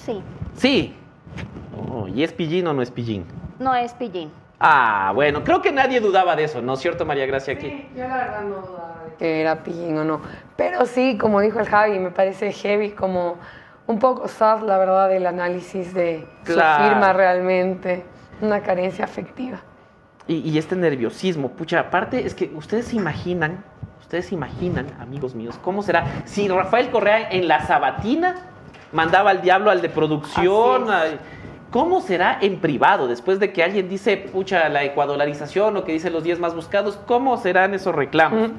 [0.04, 0.22] Sí.
[0.54, 0.96] Sí.
[1.90, 3.24] Oh, ¿Y es pillín o no es pillín?
[3.58, 4.30] No es pillín.
[4.60, 7.54] Ah, bueno, creo que nadie dudaba de eso, ¿no es cierto, María Gracia?
[7.54, 7.68] Aquí?
[7.68, 10.20] Sí, yo la verdad no dudaba de que era pillín o no.
[10.56, 13.36] Pero sí, como dijo el Javi, me parece heavy, como
[13.86, 18.04] un poco sad, la verdad, el análisis de su firma realmente.
[18.40, 19.60] Una carencia afectiva.
[20.26, 23.64] Y, este nerviosismo, pucha, aparte es que ustedes se imaginan,
[24.00, 28.36] ¿Ustedes se imaginan, amigos míos, cómo será si Rafael Correa en la sabatina
[28.94, 30.86] mandaba al diablo al de producción?
[31.70, 36.08] ¿Cómo será en privado después de que alguien dice, pucha, la ecuadolarización o que dice
[36.08, 36.96] los 10 más buscados?
[37.04, 38.52] ¿Cómo serán esos reclamos?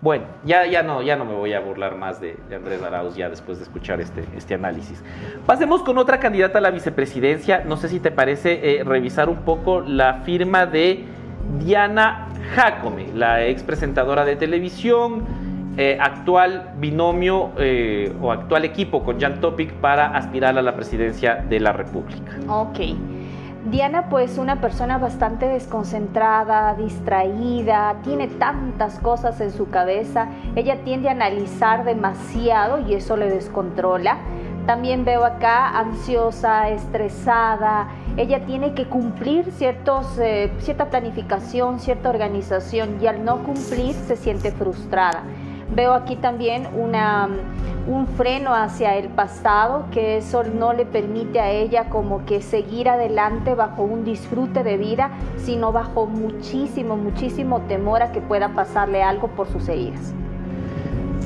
[0.00, 3.28] Bueno, ya, ya, no, ya no me voy a burlar más de, Andrés Arauz ya
[3.28, 5.02] después de escuchar este, este análisis.
[5.46, 7.64] Pasemos con otra candidata a la vicepresidencia.
[7.66, 11.06] No sé si te parece eh, revisar un poco la firma de
[11.58, 15.24] Diana Jacome, la ex presentadora de televisión,
[15.76, 21.44] eh, actual binomio eh, o actual equipo con Jan Topic para aspirar a la presidencia
[21.48, 22.38] de la República.
[22.48, 22.80] Ok.
[23.70, 31.08] Diana, pues una persona bastante desconcentrada, distraída, tiene tantas cosas en su cabeza, ella tiende
[31.08, 34.18] a analizar demasiado y eso le descontrola.
[34.66, 42.98] También veo acá ansiosa, estresada, ella tiene que cumplir ciertos, eh, cierta planificación, cierta organización
[43.00, 45.22] y al no cumplir se siente frustrada.
[45.70, 47.28] Veo aquí también una,
[47.86, 52.88] un freno hacia el pasado, que eso no le permite a ella como que seguir
[52.88, 59.02] adelante bajo un disfrute de vida, sino bajo muchísimo, muchísimo temor a que pueda pasarle
[59.02, 60.12] algo por sus heridas.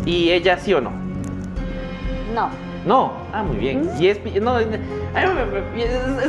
[0.07, 0.91] ¿Y ella sí o no?
[2.35, 2.49] No.
[2.87, 3.83] No, ah, muy bien.
[3.83, 4.03] ¿Mm?
[4.03, 4.69] Y es, no, es,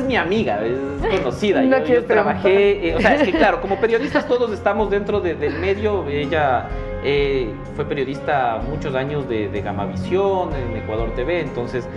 [0.06, 1.64] mi amiga, es conocida.
[1.86, 6.08] yo, trabajé, eh, o sea, es que claro, como periodistas todos estamos dentro del medio,
[6.10, 6.68] ella
[7.04, 11.88] eh, fue periodista muchos años de, de Gamavisión, en Ecuador TV, entonces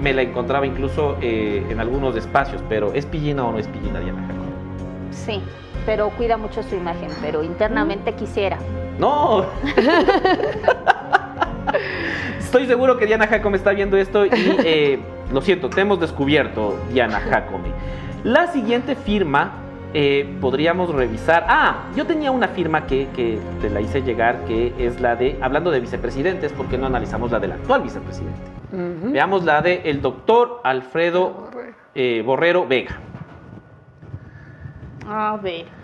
[0.00, 4.00] me la encontraba incluso eh, en algunos espacios, pero ¿es pillina o no es pillina
[4.00, 4.44] Diana Jacob?
[5.10, 5.40] Sí,
[5.86, 8.58] pero cuida mucho su imagen, pero internamente quisiera.
[8.98, 9.46] ¡No!
[12.38, 14.98] Estoy seguro que Diana Jacome está viendo esto y eh,
[15.32, 17.68] lo siento, te hemos descubierto, Diana Jacome.
[18.24, 19.52] La siguiente firma
[19.92, 21.44] eh, podríamos revisar.
[21.48, 23.08] Ah, yo tenía una firma que,
[23.60, 27.30] te la hice llegar, que es la de, hablando de vicepresidentes, ¿por qué no analizamos
[27.30, 28.40] la del actual vicepresidente?
[28.72, 31.50] Veamos la de el doctor Alfredo
[31.94, 33.00] eh, Borrero Vega.
[35.08, 35.80] A ver.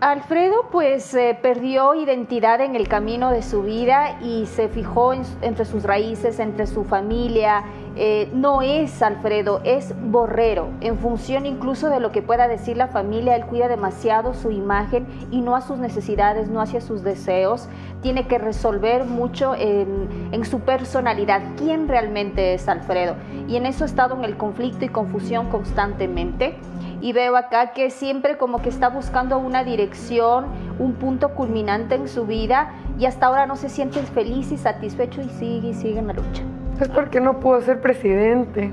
[0.00, 5.64] Alfredo pues eh, perdió identidad en el camino de su vida y se fijó entre
[5.64, 7.64] sus raíces, entre su familia.
[8.00, 10.68] Eh, no es Alfredo, es Borrero.
[10.80, 15.08] En función incluso de lo que pueda decir la familia, él cuida demasiado su imagen
[15.32, 17.68] y no a sus necesidades, no hacia sus deseos.
[18.00, 23.16] Tiene que resolver mucho en, su personalidad, quién realmente es Alfredo.
[23.48, 26.54] Y en eso ha estado en el conflicto y confusión constantemente
[27.00, 30.46] y veo acá que siempre como que está buscando una dirección,
[30.78, 35.20] un punto culminante en su vida y hasta ahora no se siente feliz y satisfecho
[35.20, 36.47] y sigue y sigue en la lucha.
[36.80, 38.70] Es porque no pudo ser presidente.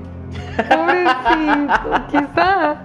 [0.56, 2.78] Pobrecito, quizás.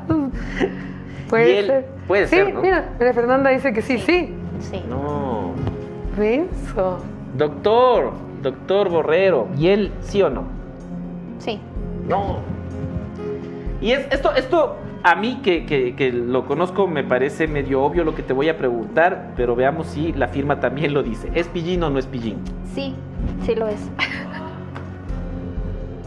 [1.29, 1.85] Puede ser.
[2.07, 2.61] Puede sí, ser, ¿no?
[2.61, 4.35] mira, Fernanda dice que sí, sí.
[4.59, 4.83] Sí.
[4.89, 5.53] No.
[6.17, 6.99] Renzo.
[7.37, 8.11] Doctor,
[8.41, 9.47] doctor Borrero.
[9.57, 10.43] ¿Y él sí o no?
[11.39, 11.59] Sí.
[12.07, 12.39] No.
[13.79, 18.23] Y es, esto, esto a mí que, lo conozco me parece medio obvio lo que
[18.23, 21.31] te voy a preguntar, pero veamos si la firma también lo dice.
[21.33, 22.37] ¿Es pillín o no es pillín?
[22.73, 22.95] Sí,
[23.45, 23.89] sí lo es.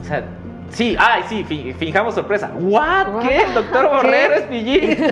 [0.04, 0.24] O sea,
[0.70, 2.52] sí, ay, sí, fijamos sorpresa.
[2.58, 3.22] ¿What?
[3.22, 3.42] ¿Qué?
[3.42, 4.90] ¿El doctor Borrero es pillín?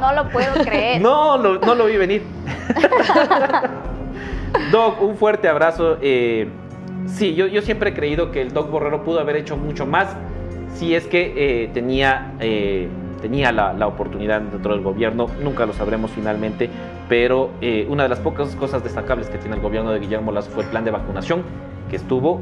[0.00, 1.00] no lo puedo creer.
[1.00, 2.22] No, no lo vi venir.
[4.72, 5.98] Doc, un fuerte abrazo.
[6.00, 6.48] Eh,
[7.06, 10.16] sí, yo, yo siempre he creído que el Doc Borrero pudo haber hecho mucho más
[10.74, 12.88] si es que eh, tenía, eh,
[13.22, 16.68] tenía la, oportunidad dentro del gobierno, nunca lo sabremos finalmente,
[17.08, 20.50] pero eh, una de las pocas cosas destacables que tiene el gobierno de Guillermo Lazo
[20.50, 21.42] fue el plan de vacunación
[21.88, 22.40] que estuvo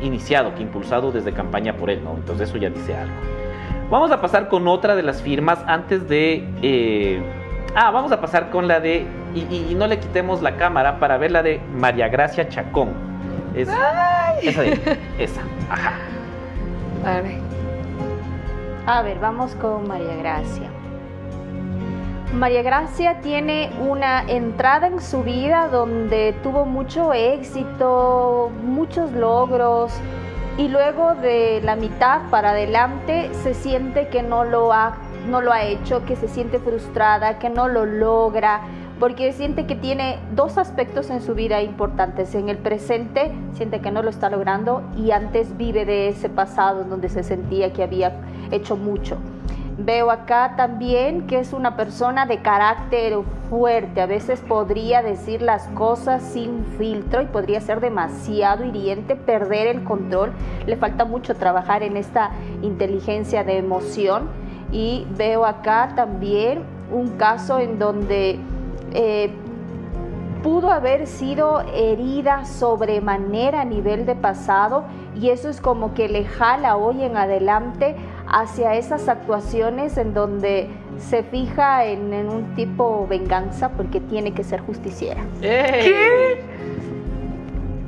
[0.00, 2.14] iniciado, que impulsado desde campaña por él, ¿no?
[2.14, 3.14] Entonces eso ya dice algo.
[3.90, 7.22] Vamos a pasar con otra de las firmas antes de...
[7.74, 9.06] ah, vamos a pasar con la de...
[9.34, 12.90] Y, no le quitemos la cámara para ver la de María Gracia Chacón.
[13.54, 13.68] Es,
[14.42, 15.40] esa de, esa,
[15.70, 15.92] ajá.
[18.86, 20.70] A ver, vamos con María Gracia.
[22.32, 29.92] María Gracia tiene una entrada en su vida donde tuvo mucho éxito, muchos logros
[30.58, 34.96] y luego de la mitad para adelante se siente que no lo ha,
[35.30, 38.62] no lo ha hecho, que se siente frustrada, que no lo logra,
[38.98, 42.34] porque siente que tiene dos aspectos en su vida importantes.
[42.34, 46.84] En el presente siente que no lo está logrando y antes vive de ese pasado
[46.84, 48.12] donde se sentía que había
[48.50, 49.18] hecho mucho.
[49.78, 53.18] Veo acá también que es una persona de carácter
[53.50, 59.66] fuerte, a veces podría decir las cosas sin filtro y podría ser demasiado hiriente, perder
[59.66, 60.32] el control.
[60.66, 62.30] Le falta mucho trabajar en esta
[62.62, 64.30] inteligencia de emoción.
[64.72, 68.40] Y veo acá también un caso en donde
[68.94, 69.30] eh,
[70.42, 76.24] pudo haber sido herida sobremanera a nivel de pasado y eso es como que le
[76.24, 77.96] jala hoy en adelante
[78.28, 80.68] hacia esas actuaciones en donde
[80.98, 85.22] se fija en, en un tipo venganza porque tiene que ser justiciera.
[85.40, 86.40] ¿Qué?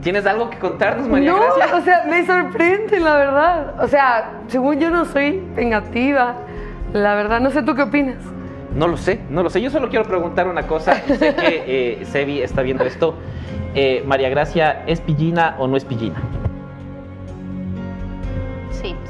[0.02, 1.76] ¿Tienes algo que contarnos, María no, Gracia?
[1.76, 3.82] o sea, me sorprende, la verdad.
[3.82, 6.36] O sea, según yo no soy vengativa.
[6.92, 8.16] La verdad, no sé tú qué opinas.
[8.74, 9.60] No lo sé, no lo sé.
[9.60, 10.94] Yo solo quiero preguntar una cosa.
[10.94, 11.64] sé que
[12.00, 13.14] eh, Sebi está viendo esto.
[13.74, 16.22] Eh, María Gracia, ¿es pillina o no es pillina?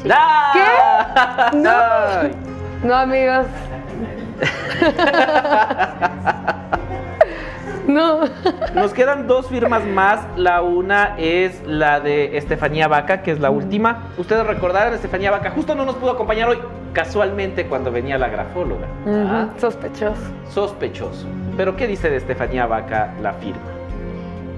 [0.02, 0.08] Sí.
[0.08, 1.56] ¿Qué?
[1.56, 1.70] No.
[2.84, 3.46] No, amigos.
[7.88, 8.20] No.
[8.74, 10.20] Nos quedan dos firmas más.
[10.36, 14.08] La una es la de Estefanía Vaca, que es la última.
[14.18, 16.58] Ustedes recordarán, Estefanía Vaca justo no nos pudo acompañar hoy,
[16.92, 18.86] casualmente cuando venía la grafóloga.
[19.06, 20.20] Ah, Sospechoso.
[20.50, 21.26] Sospechoso.
[21.56, 23.77] Pero ¿qué dice de Estefanía Vaca la firma?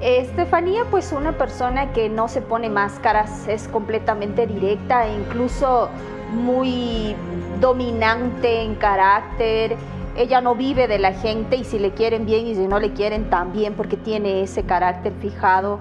[0.01, 5.91] Estefanía, pues una persona que no se pone máscaras, es completamente directa e incluso
[6.33, 7.15] muy
[7.61, 9.77] dominante en carácter.
[10.17, 12.95] Ella no vive de la gente y si le quieren bien y si no le
[12.95, 15.81] quieren también porque tiene ese carácter fijado.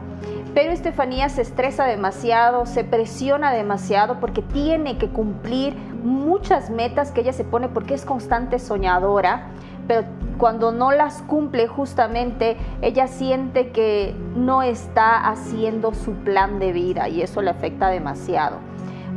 [0.53, 7.21] Pero Estefanía se estresa demasiado, se presiona demasiado porque tiene que cumplir muchas metas que
[7.21, 9.47] ella se pone porque es constante soñadora
[9.89, 10.05] pero
[10.37, 17.09] cuando no las cumple justamente, ella siente que no está haciendo su plan de vida
[17.09, 18.57] y eso le afecta demasiado.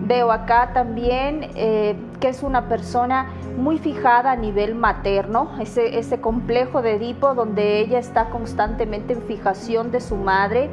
[0.06, 3.26] Veo acá también eh, que es una persona
[3.58, 9.22] muy fijada a nivel materno, ese, ese complejo de Edipo donde ella está constantemente en
[9.24, 10.70] fijación de su madre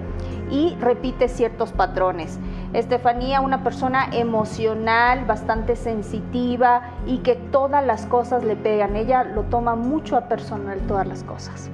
[0.49, 2.39] y repite ciertos patrones.
[2.73, 8.95] Estefanía, una persona emocional, bastante sensitiva y que todas las cosas le pegan.
[8.95, 11.69] Ella lo toma mucho a personal, todas las cosas.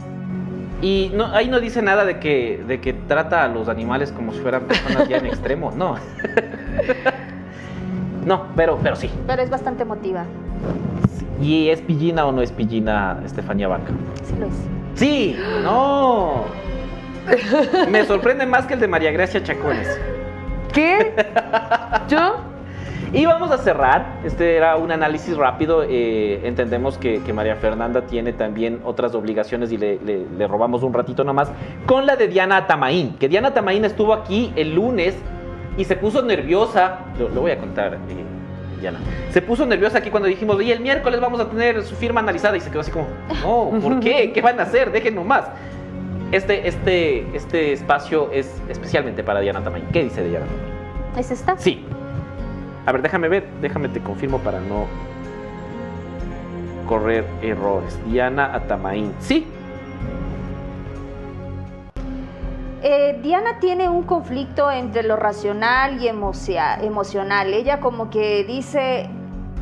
[0.81, 4.31] Y no, ahí no dice nada de que, de que trata a los animales como
[4.31, 5.71] si fueran personas ya en extremo.
[5.71, 5.95] No.
[8.25, 9.09] no, pero, pero sí.
[9.27, 10.23] Pero es bastante emotiva.
[11.41, 13.91] ¿Y es pillina o no es pillina Estefanía Vaca?
[14.23, 14.53] Sí lo es.
[14.95, 16.45] Sí, no.
[17.89, 19.99] Me sorprende más que el de María Gracia Chacones.
[20.75, 21.13] ¿Qué?
[22.09, 22.35] ¿Yo?
[23.13, 24.19] Y vamos a cerrar.
[24.25, 25.83] Este era un análisis rápido.
[25.87, 30.83] Eh, entendemos que, que María Fernanda tiene también otras obligaciones y le, le- le robamos
[30.83, 31.49] un ratito nomás.
[31.85, 33.15] Con la de Diana Tamaín.
[33.17, 35.15] Que Diana Tamaín estuvo aquí el lunes
[35.77, 36.99] y se puso nerviosa.
[37.17, 38.99] Lo, lo voy a contar, eh, Diana.
[39.29, 42.57] Se puso nerviosa aquí cuando dijimos, y el miércoles vamos a tener su firma analizada.
[42.57, 43.07] Y se quedó así como,
[43.43, 44.33] no, ¿por qué?
[44.33, 44.91] ¿Qué van a hacer?
[44.91, 45.45] Dejen nomás.
[46.31, 49.85] Este, este, este espacio es especialmente para Diana Tamaín.
[49.93, 51.19] ¿Qué dice de Diana Tamaín?
[51.19, 51.57] ¿Es esta?
[51.57, 51.85] Sí.
[52.85, 54.85] A ver, déjame ver, déjame te confirmo para no
[56.87, 57.97] correr errores.
[58.05, 59.13] Diana Atamaín.
[59.19, 59.47] Sí.
[62.83, 67.51] Eh, Diana tiene un conflicto entre lo racional y emocia- emocional.
[67.53, 69.09] Ella como que dice,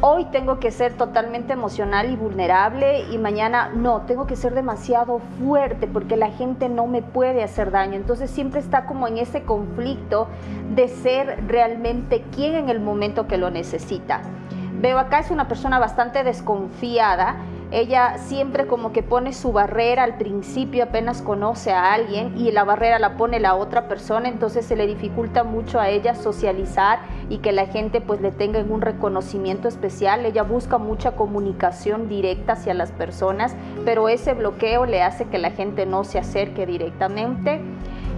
[0.05, 5.19] hoy tengo que ser totalmente emocional y vulnerable y mañana no, tengo que ser demasiado
[5.39, 7.93] fuerte porque la gente no me puede hacer daño.
[7.93, 10.27] Entonces siempre está como en ese conflicto
[10.75, 14.23] de ser realmente quien en el momento que lo necesita.
[14.81, 17.37] Veo acá es una persona bastante desconfiada.
[17.73, 22.63] Ella siempre como que pone su barrera al principio apenas conoce a alguien y la
[22.63, 26.99] barrera la pone la otra persona, entonces se le dificulta mucho a ella socializar
[27.29, 30.23] y que la gente pues le tenga en un reconocimiento especial.
[30.23, 35.49] Ella busca mucha comunicación directa hacia las personas, pero ese bloqueo le hace que la
[35.49, 37.59] gente no se acerque directamente.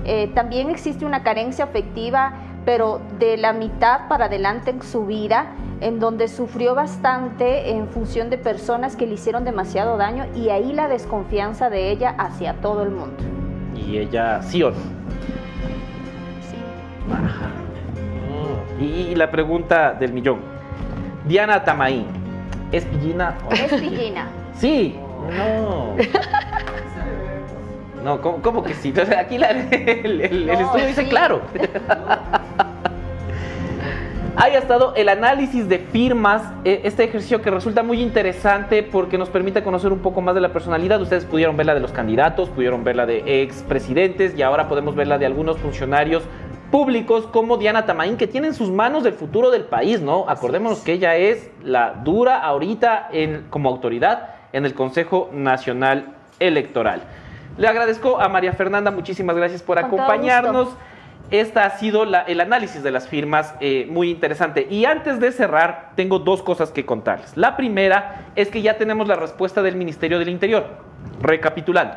[0.03, 2.33] Eh, también existe una carencia afectiva,
[2.65, 5.47] pero de la mitad para adelante en su vida,
[5.81, 10.73] en donde sufrió bastante en función de personas que le hicieron demasiado daño y ahí
[10.73, 13.17] la desconfianza de ella hacia todo el mundo.
[13.75, 14.77] Y ella, sí o no.
[17.13, 17.49] Ajá.
[18.79, 20.39] Y, la pregunta del millón.
[21.27, 22.05] Diana Tamaín,
[22.71, 23.55] ¿es pillina o no?
[23.55, 24.27] Es pillina.
[24.55, 24.97] Sí.
[25.37, 25.95] No.
[28.05, 28.89] No, ¿cómo, cómo que sí?
[28.89, 31.09] Entonces, aquí la- el, el- el No, estudio dice sí.
[31.09, 31.41] claro.
[34.45, 39.27] Haya estado el análisis de firmas, eh, este ejercicio que resulta muy interesante porque nos
[39.29, 41.01] permite conocer un poco más de la personalidad.
[41.01, 44.95] Ustedes pudieron ver la de los candidatos, pudieron ver la de expresidentes y ahora podemos
[44.95, 46.21] ver la de algunos funcionarios
[46.69, 50.29] públicos como Diana Tamaín que tiene en sus manos el futuro del país, ¿no?
[50.29, 57.01] Acordémonos que ella es la dura ahorita en, como autoridad en el Consejo Nacional Electoral.
[57.57, 60.67] Le agradezco a María Fernanda, muchísimas gracias por Con todo acompañarnos.
[61.31, 64.67] Esta ha sido el análisis de las firmas, eh, muy interesante.
[64.69, 67.35] Y antes de cerrar, tengo dos cosas que contarles.
[67.35, 70.65] La primera es que ya tenemos la respuesta del Ministerio del Interior.
[71.21, 71.95] Recapitulando.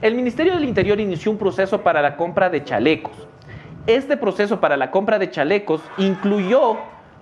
[0.00, 3.12] El Ministerio del Interior inició un proceso para la compra de chalecos.
[3.86, 6.76] Este proceso para la compra de chalecos incluyó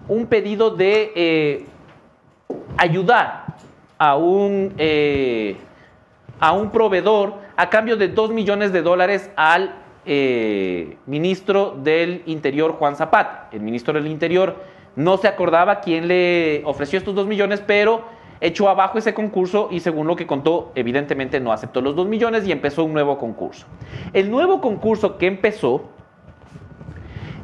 [0.09, 1.67] un pedido de eh,
[2.79, 3.45] ayudar
[3.99, 5.57] a un, eh,
[6.41, 12.73] a un proveedor a cambio de 2 millones de dólares al eh, ministro del Interior,
[12.73, 13.49] Juan Zapata.
[13.53, 14.57] El ministro del Interior
[14.97, 18.05] no se acordaba quién le ofreció estos 2 millones, pero
[18.41, 22.47] echó abajo ese concurso y según lo que contó, evidentemente no aceptó los 2 millones
[22.47, 23.67] y empezó un nuevo concurso.
[24.13, 25.85] El nuevo concurso que empezó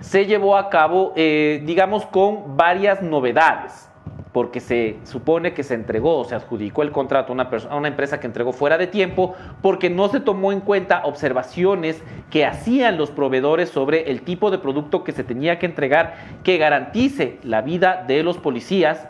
[0.00, 3.87] se llevó a cabo, eh, digamos, con varias novedades
[4.38, 7.88] porque se supone que se entregó o se adjudicó el contrato a una, a una,
[7.88, 12.00] empresa que entregó fuera de tiempo, porque no se tomó en cuenta observaciones
[12.30, 16.56] que hacían los proveedores sobre el tipo de producto que se tenía que entregar que
[16.56, 19.08] garantice la vida de los policías.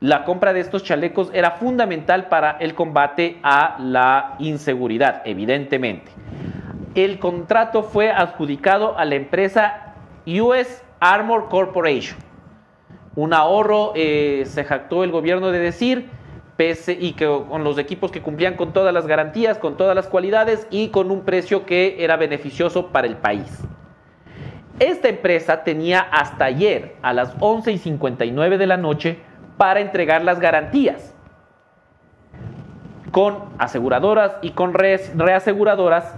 [0.00, 6.12] La compra de estos chalecos era fundamental para el combate a la inseguridad, evidentemente.
[6.94, 9.94] El contrato fue adjudicado a la empresa
[10.26, 12.25] US Armor Corporation
[13.16, 16.10] un ahorro, eh, se jactó el gobierno de decir,
[16.56, 20.06] pese y que con los equipos que cumplían con todas las garantías, con todas las
[20.06, 23.62] cualidades y con un precio que era beneficioso para el país.
[24.78, 29.18] Esta empresa tenía hasta ayer a las 11 y 59 de la noche
[29.56, 31.14] para entregar las garantías
[33.10, 36.14] con aseguradoras y con reaseguradoras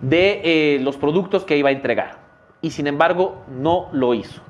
[0.00, 2.16] de eh, los productos que iba a entregar.
[2.62, 4.40] Y sin embargo no lo hizo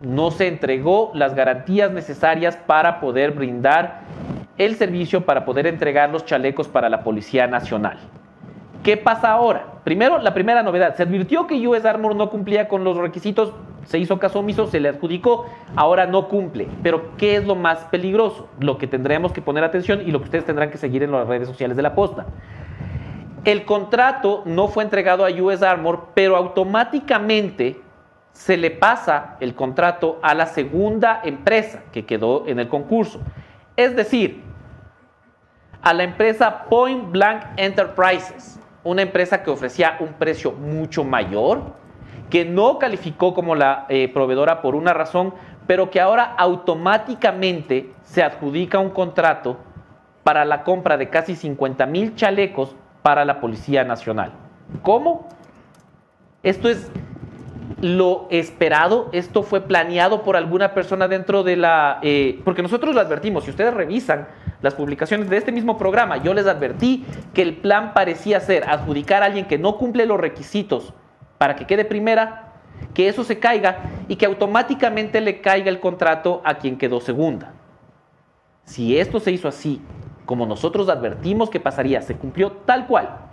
[0.00, 4.00] no se entregó las garantías necesarias para poder brindar
[4.58, 7.98] el servicio, para poder entregar los chalecos para la Policía Nacional.
[8.82, 9.66] ¿Qué pasa ahora?
[9.82, 13.52] Primero, la primera novedad, se advirtió que US Armor no cumplía con los requisitos,
[13.86, 16.68] se hizo caso omiso, se le adjudicó, ahora no cumple.
[16.82, 18.48] Pero ¿qué es lo más peligroso?
[18.60, 21.26] Lo que tendremos que poner atención y lo que ustedes tendrán que seguir en las
[21.26, 22.26] redes sociales de la posta.
[23.44, 27.80] El contrato no fue entregado a US Armor, pero automáticamente
[28.34, 33.20] se le pasa el contrato a la segunda empresa que quedó en el concurso.
[33.76, 34.42] Es decir,
[35.80, 41.62] a la empresa Point Blank Enterprises, una empresa que ofrecía un precio mucho mayor,
[42.28, 45.32] que no calificó como la eh, proveedora por una razón,
[45.68, 49.58] pero que ahora automáticamente se adjudica un contrato
[50.24, 54.32] para la compra de casi 50 mil chalecos para la Policía Nacional.
[54.82, 55.28] ¿Cómo?
[56.42, 56.90] Esto es
[57.80, 61.98] lo esperado, esto fue planeado por alguna persona dentro de la...
[62.02, 64.28] Eh, porque nosotros lo advertimos, si ustedes revisan
[64.62, 69.22] las publicaciones de este mismo programa, yo les advertí que el plan parecía ser adjudicar
[69.22, 70.94] a alguien que no cumple los requisitos
[71.38, 72.52] para que quede primera,
[72.94, 73.78] que eso se caiga
[74.08, 77.52] y que automáticamente le caiga el contrato a quien quedó segunda.
[78.64, 79.82] Si esto se hizo así,
[80.24, 83.23] como nosotros advertimos que pasaría, se cumplió tal cual,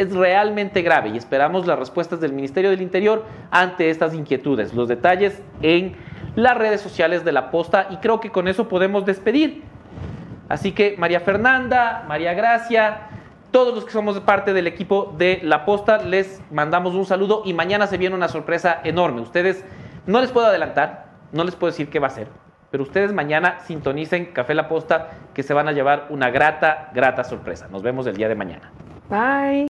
[0.00, 4.72] es realmente grave y esperamos las respuestas del Ministerio del Interior ante estas inquietudes.
[4.72, 5.94] Los detalles en
[6.36, 9.62] las redes sociales de la posta y creo que con eso podemos despedir.
[10.48, 13.08] Así que María Fernanda, María Gracia,
[13.50, 17.52] todos los que somos parte del equipo de La Posta, les mandamos un saludo y
[17.52, 19.20] mañana se viene una sorpresa enorme.
[19.20, 19.64] Ustedes,
[20.06, 22.28] no les puedo adelantar, no les puedo decir qué va a ser,
[22.70, 27.24] pero ustedes mañana sintonicen Café La Posta que se van a llevar una grata, grata
[27.24, 27.68] sorpresa.
[27.70, 28.72] Nos vemos el día de mañana.
[29.08, 29.68] Bye.